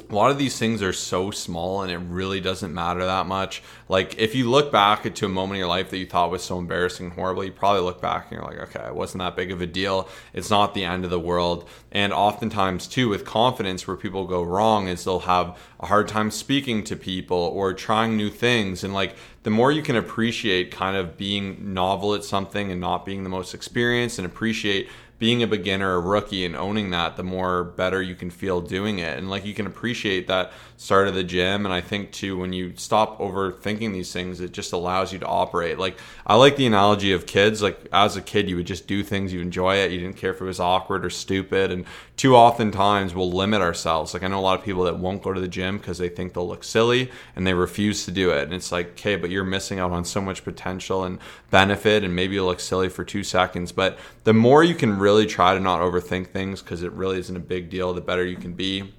a 0.09 0.13
lot 0.13 0.29
of 0.29 0.37
these 0.37 0.59
things 0.59 0.81
are 0.81 0.91
so 0.91 1.31
small 1.31 1.81
and 1.81 1.91
it 1.91 1.97
really 1.97 2.41
doesn't 2.41 2.73
matter 2.73 3.05
that 3.05 3.27
much. 3.27 3.63
Like 3.87 4.17
if 4.17 4.35
you 4.35 4.49
look 4.49 4.71
back 4.71 5.13
to 5.13 5.25
a 5.25 5.29
moment 5.29 5.55
in 5.55 5.59
your 5.59 5.69
life 5.69 5.89
that 5.89 5.97
you 5.97 6.05
thought 6.05 6.31
was 6.31 6.43
so 6.43 6.59
embarrassing, 6.59 7.07
and 7.07 7.15
horrible, 7.15 7.45
you 7.45 7.51
probably 7.51 7.81
look 7.81 8.01
back 8.01 8.25
and 8.29 8.33
you're 8.33 8.49
like, 8.49 8.59
okay, 8.69 8.87
it 8.87 8.95
wasn't 8.95 9.19
that 9.19 9.37
big 9.37 9.51
of 9.51 9.61
a 9.61 9.65
deal. 9.65 10.09
It's 10.33 10.49
not 10.49 10.73
the 10.73 10.83
end 10.83 11.05
of 11.05 11.11
the 11.11 11.19
world. 11.19 11.67
And 11.93 12.11
oftentimes 12.11 12.87
too, 12.87 13.07
with 13.07 13.23
confidence, 13.23 13.87
where 13.87 13.95
people 13.95 14.27
go 14.27 14.43
wrong 14.43 14.89
is 14.89 15.05
they'll 15.05 15.19
have 15.19 15.57
a 15.79 15.85
hard 15.85 16.09
time 16.09 16.29
speaking 16.29 16.83
to 16.85 16.97
people 16.97 17.37
or 17.37 17.73
trying 17.73 18.17
new 18.17 18.29
things. 18.29 18.83
And 18.83 18.93
like 18.93 19.15
the 19.43 19.49
more 19.49 19.71
you 19.71 19.81
can 19.81 19.95
appreciate 19.95 20.71
kind 20.71 20.97
of 20.97 21.15
being 21.15 21.73
novel 21.73 22.15
at 22.15 22.23
something 22.25 22.69
and 22.69 22.81
not 22.81 23.05
being 23.05 23.23
the 23.23 23.29
most 23.29 23.53
experienced 23.53 24.19
and 24.19 24.25
appreciate 24.25 24.89
being 25.17 25.41
a 25.41 25.47
beginner, 25.47 25.95
a 25.95 25.99
rookie, 25.99 26.45
and 26.45 26.55
owning 26.55 26.89
that, 26.89 27.15
the 27.15 27.23
more 27.23 27.63
better 27.63 28.01
you 28.01 28.15
can 28.15 28.29
feel 28.29 28.59
doing 28.59 28.99
it. 28.99 29.17
And 29.17 29.29
like 29.29 29.45
you 29.45 29.53
can 29.53 29.65
appreciate 29.65 30.27
that 30.27 30.51
start 30.77 31.07
of 31.07 31.15
the 31.15 31.23
gym. 31.23 31.65
And 31.65 31.73
I 31.73 31.79
think 31.79 32.11
too, 32.11 32.37
when 32.37 32.51
you 32.51 32.73
stop 32.75 33.17
overthinking 33.19 33.93
these 33.93 34.11
things, 34.11 34.41
it 34.41 34.51
just 34.51 34.73
allows 34.73 35.13
you 35.13 35.19
to 35.19 35.25
operate. 35.25 35.79
Like 35.79 35.97
I 36.27 36.35
like 36.35 36.57
the 36.57 36.65
analogy 36.65 37.13
of 37.13 37.25
kids. 37.25 37.61
Like 37.61 37.87
as 37.93 38.17
a 38.17 38.21
kid, 38.21 38.49
you 38.49 38.57
would 38.57 38.67
just 38.67 38.87
do 38.87 39.03
things, 39.03 39.31
you 39.31 39.39
enjoy 39.39 39.77
it. 39.77 39.91
You 39.91 39.99
didn't 39.99 40.17
care 40.17 40.31
if 40.31 40.41
it 40.41 40.45
was 40.45 40.59
awkward 40.59 41.05
or 41.05 41.09
stupid. 41.09 41.71
And 41.71 41.85
too 42.17 42.35
often 42.35 42.71
times 42.71 43.15
we'll 43.15 43.31
limit 43.31 43.61
ourselves. 43.61 44.13
Like 44.13 44.23
I 44.23 44.27
know 44.27 44.39
a 44.39 44.41
lot 44.41 44.59
of 44.59 44.65
people 44.65 44.83
that 44.83 44.99
won't 44.99 45.23
go 45.23 45.31
to 45.31 45.39
the 45.39 45.47
gym 45.47 45.77
because 45.77 45.97
they 45.97 46.09
think 46.09 46.33
they'll 46.33 46.47
look 46.47 46.63
silly 46.63 47.09
and 47.37 47.47
they 47.47 47.53
refuse 47.53 48.03
to 48.05 48.11
do 48.11 48.31
it. 48.31 48.43
And 48.43 48.53
it's 48.53 48.71
like, 48.71 48.91
okay, 48.91 49.15
but 49.15 49.29
you're 49.29 49.45
missing 49.45 49.79
out 49.79 49.91
on 49.91 50.03
so 50.03 50.19
much 50.19 50.43
potential 50.43 51.05
and 51.05 51.19
benefit. 51.51 52.03
And 52.03 52.13
maybe 52.13 52.35
you'll 52.35 52.47
look 52.47 52.59
silly 52.59 52.89
for 52.89 53.05
two 53.05 53.23
seconds. 53.23 53.71
But 53.71 53.97
the 54.25 54.33
more 54.33 54.63
you 54.63 54.75
can 54.75 54.97
really 55.05 55.27
try 55.27 55.53
to 55.53 55.59
not 55.59 55.81
overthink 55.81 56.31
things 56.31 56.63
because 56.63 56.81
it 56.81 56.91
really 56.93 57.19
isn't 57.19 57.35
a 57.35 57.39
big 57.39 57.69
deal, 57.69 57.93
the 57.93 58.01
better 58.01 58.25
you 58.25 58.35
can 58.35 58.53
be. 58.53 58.91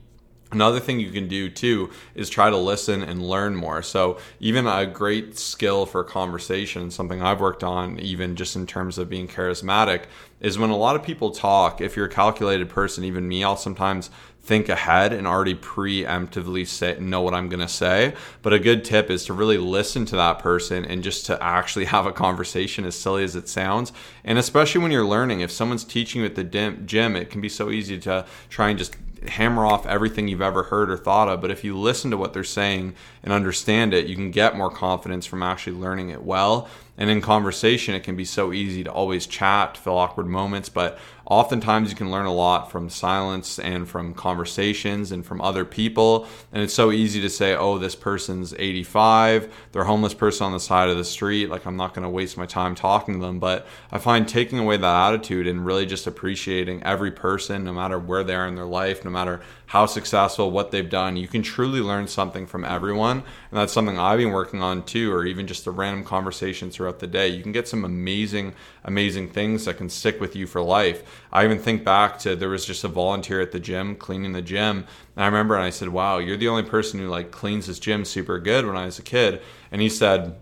Another 0.52 0.78
thing 0.78 1.00
you 1.00 1.10
can 1.10 1.26
do 1.26 1.50
too 1.50 1.90
is 2.14 2.30
try 2.30 2.50
to 2.50 2.56
listen 2.56 3.02
and 3.02 3.28
learn 3.28 3.56
more. 3.56 3.82
So, 3.82 4.18
even 4.38 4.66
a 4.68 4.86
great 4.86 5.36
skill 5.36 5.86
for 5.86 6.04
conversation, 6.04 6.92
something 6.92 7.20
I've 7.20 7.40
worked 7.40 7.64
on, 7.64 7.98
even 7.98 8.36
just 8.36 8.54
in 8.54 8.64
terms 8.64 8.96
of 8.96 9.10
being 9.10 9.26
charismatic, 9.26 10.04
is 10.40 10.56
when 10.56 10.70
a 10.70 10.76
lot 10.76 10.94
of 10.94 11.02
people 11.02 11.32
talk. 11.32 11.80
If 11.80 11.96
you're 11.96 12.06
a 12.06 12.10
calculated 12.10 12.68
person, 12.68 13.02
even 13.02 13.26
me, 13.26 13.42
I'll 13.42 13.56
sometimes 13.56 14.08
think 14.46 14.68
ahead 14.68 15.12
and 15.12 15.26
already 15.26 15.56
preemptively 15.56 16.64
say 16.64 16.96
know 17.00 17.20
what 17.20 17.34
I'm 17.34 17.48
going 17.48 17.58
to 17.58 17.66
say. 17.66 18.14
But 18.42 18.52
a 18.52 18.60
good 18.60 18.84
tip 18.84 19.10
is 19.10 19.24
to 19.24 19.32
really 19.32 19.58
listen 19.58 20.06
to 20.06 20.16
that 20.16 20.38
person 20.38 20.84
and 20.84 21.02
just 21.02 21.26
to 21.26 21.42
actually 21.42 21.84
have 21.86 22.06
a 22.06 22.12
conversation 22.12 22.84
as 22.84 22.94
silly 22.94 23.24
as 23.24 23.34
it 23.34 23.48
sounds. 23.48 23.92
And 24.22 24.38
especially 24.38 24.80
when 24.80 24.92
you're 24.92 25.04
learning, 25.04 25.40
if 25.40 25.50
someone's 25.50 25.82
teaching 25.82 26.20
you 26.20 26.26
at 26.26 26.36
the 26.36 26.44
gym, 26.44 27.16
it 27.16 27.30
can 27.30 27.40
be 27.40 27.48
so 27.48 27.70
easy 27.70 27.98
to 27.98 28.24
try 28.48 28.68
and 28.68 28.78
just 28.78 28.94
hammer 29.28 29.64
off 29.66 29.86
everything 29.86 30.28
you've 30.28 30.42
ever 30.42 30.64
heard 30.64 30.90
or 30.90 30.96
thought 30.96 31.28
of. 31.28 31.40
But 31.40 31.50
if 31.50 31.64
you 31.64 31.76
listen 31.76 32.10
to 32.10 32.16
what 32.16 32.32
they're 32.32 32.44
saying 32.44 32.94
and 33.22 33.32
understand 33.32 33.94
it, 33.94 34.06
you 34.06 34.14
can 34.14 34.30
get 34.30 34.56
more 34.56 34.70
confidence 34.70 35.26
from 35.26 35.42
actually 35.42 35.76
learning 35.76 36.10
it 36.10 36.22
well. 36.22 36.68
And 36.98 37.10
in 37.10 37.20
conversation, 37.20 37.94
it 37.94 38.04
can 38.04 38.16
be 38.16 38.24
so 38.24 38.52
easy 38.52 38.82
to 38.84 38.90
always 38.90 39.26
chat, 39.26 39.76
fill 39.76 39.98
awkward 39.98 40.26
moments, 40.26 40.68
but 40.68 40.98
oftentimes 41.26 41.90
you 41.90 41.96
can 41.96 42.10
learn 42.10 42.26
a 42.26 42.32
lot 42.32 42.70
from 42.70 42.88
silence 42.88 43.58
and 43.58 43.88
from 43.88 44.14
conversations 44.14 45.12
and 45.12 45.26
from 45.26 45.40
other 45.40 45.64
people. 45.64 46.26
And 46.52 46.62
it's 46.62 46.72
so 46.72 46.92
easy 46.92 47.20
to 47.20 47.28
say, 47.28 47.54
oh, 47.54 47.78
this 47.78 47.96
person's 47.96 48.54
85, 48.54 49.52
they're 49.72 49.82
a 49.82 49.86
homeless 49.86 50.14
person 50.14 50.46
on 50.46 50.52
the 50.52 50.60
side 50.60 50.88
of 50.88 50.96
the 50.96 51.04
street. 51.04 51.50
Like, 51.50 51.66
I'm 51.66 51.76
not 51.76 51.94
going 51.94 52.04
to 52.04 52.08
waste 52.08 52.36
my 52.36 52.46
time 52.46 52.74
talking 52.74 53.14
to 53.14 53.20
them. 53.20 53.40
But 53.40 53.66
I 53.90 53.98
find 53.98 54.28
taking 54.28 54.58
away 54.58 54.76
that 54.76 55.08
attitude 55.08 55.46
and 55.46 55.66
really 55.66 55.84
just 55.84 56.06
appreciating 56.06 56.82
every 56.84 57.10
person, 57.10 57.64
no 57.64 57.72
matter 57.72 57.98
where 57.98 58.24
they 58.24 58.34
are 58.34 58.46
in 58.46 58.54
their 58.54 58.64
life, 58.64 59.04
no 59.04 59.10
matter 59.10 59.42
how 59.66 59.84
successful, 59.86 60.50
what 60.50 60.70
they've 60.70 60.88
done, 60.88 61.16
you 61.16 61.26
can 61.26 61.42
truly 61.42 61.80
learn 61.80 62.06
something 62.06 62.46
from 62.46 62.64
everyone. 62.64 63.18
And 63.50 63.58
that's 63.58 63.72
something 63.72 63.98
I've 63.98 64.18
been 64.18 64.30
working 64.30 64.62
on 64.62 64.84
too, 64.84 65.12
or 65.12 65.24
even 65.24 65.48
just 65.48 65.64
the 65.64 65.72
random 65.72 66.04
conversation 66.04 66.70
throughout 66.86 67.00
the 67.00 67.06
day. 67.08 67.26
You 67.26 67.42
can 67.42 67.50
get 67.50 67.66
some 67.66 67.84
amazing, 67.84 68.54
amazing 68.84 69.28
things 69.30 69.64
that 69.64 69.76
can 69.76 69.88
stick 69.88 70.20
with 70.20 70.36
you 70.36 70.46
for 70.46 70.62
life. 70.62 71.02
I 71.32 71.44
even 71.44 71.58
think 71.58 71.82
back 71.82 72.18
to 72.20 72.36
there 72.36 72.48
was 72.48 72.64
just 72.64 72.84
a 72.84 72.88
volunteer 72.88 73.40
at 73.40 73.50
the 73.50 73.58
gym 73.58 73.96
cleaning 73.96 74.32
the 74.32 74.42
gym. 74.42 74.86
And 75.16 75.24
I 75.24 75.26
remember 75.26 75.56
and 75.56 75.64
I 75.64 75.70
said, 75.70 75.88
Wow, 75.88 76.18
you're 76.18 76.36
the 76.36 76.46
only 76.46 76.62
person 76.62 77.00
who 77.00 77.08
like 77.08 77.32
cleans 77.32 77.66
this 77.66 77.80
gym 77.80 78.04
super 78.04 78.38
good 78.38 78.64
when 78.64 78.76
I 78.76 78.84
was 78.84 79.00
a 79.00 79.02
kid. 79.02 79.42
And 79.72 79.82
he 79.82 79.88
said, 79.88 80.36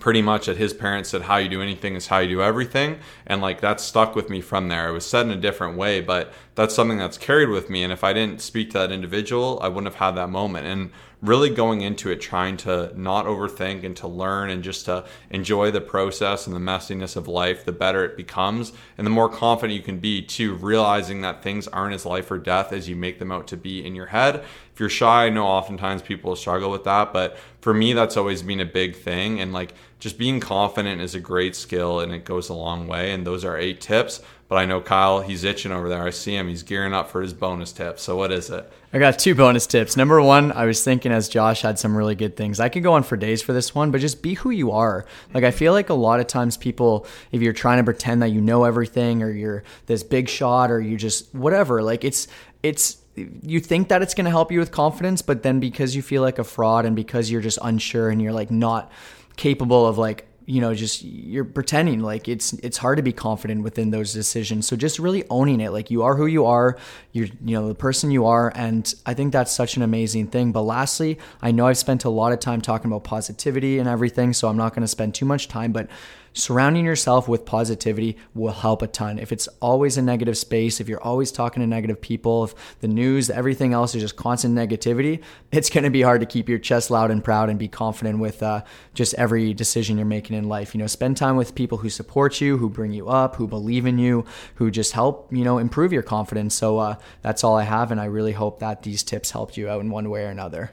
pretty 0.00 0.22
much 0.22 0.46
that 0.46 0.56
his 0.56 0.72
parents 0.72 1.10
said 1.10 1.22
how 1.22 1.36
you 1.36 1.48
do 1.48 1.62
anything 1.62 1.94
is 1.94 2.06
how 2.06 2.18
you 2.18 2.28
do 2.28 2.42
everything. 2.42 2.98
And 3.26 3.40
like 3.40 3.60
that 3.60 3.80
stuck 3.80 4.14
with 4.14 4.30
me 4.30 4.40
from 4.40 4.68
there. 4.68 4.88
It 4.88 4.92
was 4.92 5.06
said 5.06 5.26
in 5.26 5.32
a 5.32 5.36
different 5.36 5.76
way 5.76 6.00
but 6.00 6.32
that's 6.54 6.74
something 6.74 6.98
that's 6.98 7.18
carried 7.18 7.48
with 7.48 7.70
me. 7.70 7.82
And 7.82 7.92
if 7.92 8.04
i 8.04 8.12
didn't 8.12 8.40
speak 8.40 8.70
to 8.70 8.78
that 8.78 8.92
individual 8.92 9.58
i 9.62 9.68
wouldn't 9.68 9.92
have 9.92 10.06
had 10.06 10.16
that 10.16 10.30
moment. 10.30 10.66
And 10.66 10.90
really 11.20 11.50
going 11.50 11.80
into 11.80 12.10
it 12.10 12.20
trying 12.20 12.56
to 12.56 12.92
not 12.98 13.26
overthink 13.26 13.84
and 13.84 13.96
to 13.96 14.06
learn 14.06 14.50
and 14.50 14.62
just 14.62 14.84
to 14.84 15.04
enjoy 15.30 15.70
the 15.70 15.80
process 15.80 16.46
and 16.46 16.54
the 16.54 16.60
messiness 16.60 17.16
of 17.16 17.26
life 17.26 17.64
the 17.64 17.72
better 17.72 18.04
it 18.04 18.16
becomes 18.16 18.72
and 18.96 19.04
the 19.04 19.10
more 19.10 19.28
confident 19.28 19.76
you 19.76 19.82
can 19.82 19.98
be 19.98 20.22
to 20.22 20.54
realizing 20.54 21.20
that 21.22 21.42
things 21.42 21.66
aren't 21.68 21.94
as 21.94 22.06
life 22.06 22.30
or 22.30 22.38
death 22.38 22.72
as 22.72 22.88
you 22.88 22.94
make 22.94 23.18
them 23.18 23.32
out 23.32 23.48
to 23.48 23.56
be 23.56 23.84
in 23.84 23.96
your 23.96 24.06
head 24.06 24.44
if 24.78 24.80
you're 24.80 24.88
shy 24.88 25.26
i 25.26 25.28
know 25.28 25.44
oftentimes 25.44 26.02
people 26.02 26.36
struggle 26.36 26.70
with 26.70 26.84
that 26.84 27.12
but 27.12 27.36
for 27.60 27.74
me 27.74 27.94
that's 27.94 28.16
always 28.16 28.42
been 28.42 28.60
a 28.60 28.64
big 28.64 28.94
thing 28.94 29.40
and 29.40 29.52
like 29.52 29.74
just 29.98 30.16
being 30.16 30.38
confident 30.38 31.00
is 31.00 31.16
a 31.16 31.20
great 31.20 31.56
skill 31.56 31.98
and 31.98 32.12
it 32.12 32.24
goes 32.24 32.48
a 32.48 32.54
long 32.54 32.86
way 32.86 33.12
and 33.12 33.26
those 33.26 33.44
are 33.44 33.56
eight 33.58 33.80
tips 33.80 34.20
but 34.48 34.56
I 34.56 34.64
know 34.64 34.80
Kyle, 34.80 35.20
he's 35.20 35.44
itching 35.44 35.72
over 35.72 35.90
there. 35.90 36.02
I 36.02 36.08
see 36.08 36.34
him. 36.34 36.48
He's 36.48 36.62
gearing 36.62 36.94
up 36.94 37.10
for 37.10 37.20
his 37.20 37.34
bonus 37.34 37.70
tip. 37.70 37.98
So 37.98 38.16
what 38.16 38.32
is 38.32 38.48
it? 38.48 38.70
I 38.94 38.98
got 38.98 39.18
two 39.18 39.34
bonus 39.34 39.66
tips. 39.66 39.94
Number 39.94 40.22
one, 40.22 40.52
I 40.52 40.64
was 40.64 40.82
thinking 40.82 41.12
as 41.12 41.28
Josh 41.28 41.60
had 41.60 41.78
some 41.78 41.94
really 41.94 42.14
good 42.14 42.34
things. 42.34 42.58
I 42.58 42.70
could 42.70 42.82
go 42.82 42.94
on 42.94 43.02
for 43.02 43.18
days 43.18 43.42
for 43.42 43.52
this 43.52 43.74
one, 43.74 43.90
but 43.90 44.00
just 44.00 44.22
be 44.22 44.32
who 44.34 44.48
you 44.48 44.72
are. 44.72 45.04
Like 45.34 45.44
I 45.44 45.50
feel 45.50 45.74
like 45.74 45.90
a 45.90 45.94
lot 45.94 46.18
of 46.18 46.28
times 46.28 46.56
people, 46.56 47.06
if 47.30 47.42
you're 47.42 47.52
trying 47.52 47.76
to 47.76 47.84
pretend 47.84 48.22
that 48.22 48.28
you 48.28 48.40
know 48.40 48.64
everything 48.64 49.22
or 49.22 49.30
you're 49.30 49.64
this 49.84 50.02
big 50.02 50.30
shot 50.30 50.70
or 50.70 50.80
you 50.80 50.96
just 50.96 51.34
whatever, 51.34 51.82
like 51.82 52.02
it's 52.02 52.26
it's 52.62 52.96
you 53.42 53.60
think 53.60 53.88
that 53.88 54.02
it's 54.02 54.14
going 54.14 54.24
to 54.24 54.30
help 54.30 54.52
you 54.52 54.58
with 54.58 54.70
confidence, 54.70 55.22
but 55.22 55.42
then 55.42 55.60
because 55.60 55.94
you 55.96 56.02
feel 56.02 56.22
like 56.22 56.38
a 56.38 56.44
fraud 56.44 56.84
and 56.86 56.94
because 56.94 57.30
you're 57.30 57.40
just 57.40 57.58
unsure 57.62 58.10
and 58.10 58.20
you're 58.20 58.32
like 58.32 58.50
not 58.50 58.90
capable 59.36 59.86
of 59.86 59.98
like 59.98 60.26
you 60.46 60.62
know 60.62 60.74
just 60.74 61.02
you're 61.02 61.44
pretending 61.44 62.00
like 62.00 62.26
it's 62.26 62.54
it's 62.54 62.78
hard 62.78 62.96
to 62.96 63.02
be 63.02 63.12
confident 63.12 63.62
within 63.62 63.90
those 63.90 64.14
decisions. 64.14 64.66
So 64.66 64.76
just 64.76 64.98
really 64.98 65.24
owning 65.28 65.60
it. 65.60 65.72
Like 65.72 65.90
you 65.90 66.02
are 66.02 66.16
who 66.16 66.24
you 66.24 66.46
are. 66.46 66.78
You're 67.12 67.26
you 67.44 67.54
know 67.54 67.68
the 67.68 67.74
person 67.74 68.10
you 68.10 68.24
are. 68.24 68.50
And 68.54 68.92
i 69.04 69.12
think 69.12 69.32
that's 69.32 69.52
such 69.52 69.76
an 69.76 69.82
amazing 69.82 70.28
thing. 70.28 70.52
But 70.52 70.62
lastly 70.62 71.18
i 71.42 71.50
know 71.50 71.66
i've 71.66 71.76
spent 71.76 72.04
a 72.04 72.10
lot 72.10 72.32
of 72.32 72.40
time 72.40 72.62
talking 72.62 72.90
about 72.90 73.04
positivity 73.04 73.78
and 73.78 73.88
everything 73.88 74.32
so 74.32 74.48
i'm 74.48 74.56
not 74.56 74.74
going 74.74 74.82
to 74.82 74.88
spend 74.88 75.14
too 75.14 75.24
much 75.24 75.48
time 75.48 75.72
but 75.72 75.88
surrounding 76.32 76.84
yourself 76.84 77.28
with 77.28 77.44
positivity 77.44 78.16
will 78.34 78.52
help 78.52 78.82
a 78.82 78.86
ton. 78.86 79.18
If 79.18 79.32
it's 79.32 79.48
always 79.60 79.96
a 79.96 80.02
negative 80.02 80.36
space, 80.36 80.80
if 80.80 80.88
you're 80.88 81.02
always 81.02 81.32
talking 81.32 81.60
to 81.60 81.66
negative 81.66 82.00
people, 82.00 82.44
if 82.44 82.54
the 82.80 82.88
news, 82.88 83.30
everything 83.30 83.72
else 83.72 83.94
is 83.94 84.02
just 84.02 84.16
constant 84.16 84.54
negativity, 84.54 85.22
it's 85.52 85.70
going 85.70 85.84
to 85.84 85.90
be 85.90 86.02
hard 86.02 86.20
to 86.20 86.26
keep 86.26 86.48
your 86.48 86.58
chest 86.58 86.90
loud 86.90 87.10
and 87.10 87.24
proud 87.24 87.48
and 87.48 87.58
be 87.58 87.68
confident 87.68 88.18
with 88.18 88.42
uh, 88.42 88.62
just 88.94 89.14
every 89.14 89.54
decision 89.54 89.96
you're 89.96 90.06
making 90.06 90.36
in 90.36 90.48
life. 90.48 90.74
You 90.74 90.80
know, 90.80 90.86
spend 90.86 91.16
time 91.16 91.36
with 91.36 91.54
people 91.54 91.78
who 91.78 91.90
support 91.90 92.40
you, 92.40 92.58
who 92.58 92.68
bring 92.68 92.92
you 92.92 93.08
up, 93.08 93.36
who 93.36 93.46
believe 93.46 93.86
in 93.86 93.98
you, 93.98 94.24
who 94.56 94.70
just 94.70 94.92
help, 94.92 95.32
you 95.32 95.44
know, 95.44 95.58
improve 95.58 95.92
your 95.92 96.02
confidence. 96.02 96.54
So 96.54 96.78
uh, 96.78 96.96
that's 97.22 97.44
all 97.44 97.56
I 97.56 97.64
have. 97.64 97.90
And 97.90 98.00
I 98.00 98.06
really 98.06 98.32
hope 98.32 98.60
that 98.60 98.82
these 98.82 99.02
tips 99.02 99.30
helped 99.30 99.56
you 99.56 99.68
out 99.68 99.80
in 99.80 99.90
one 99.90 100.10
way 100.10 100.24
or 100.24 100.28
another. 100.28 100.72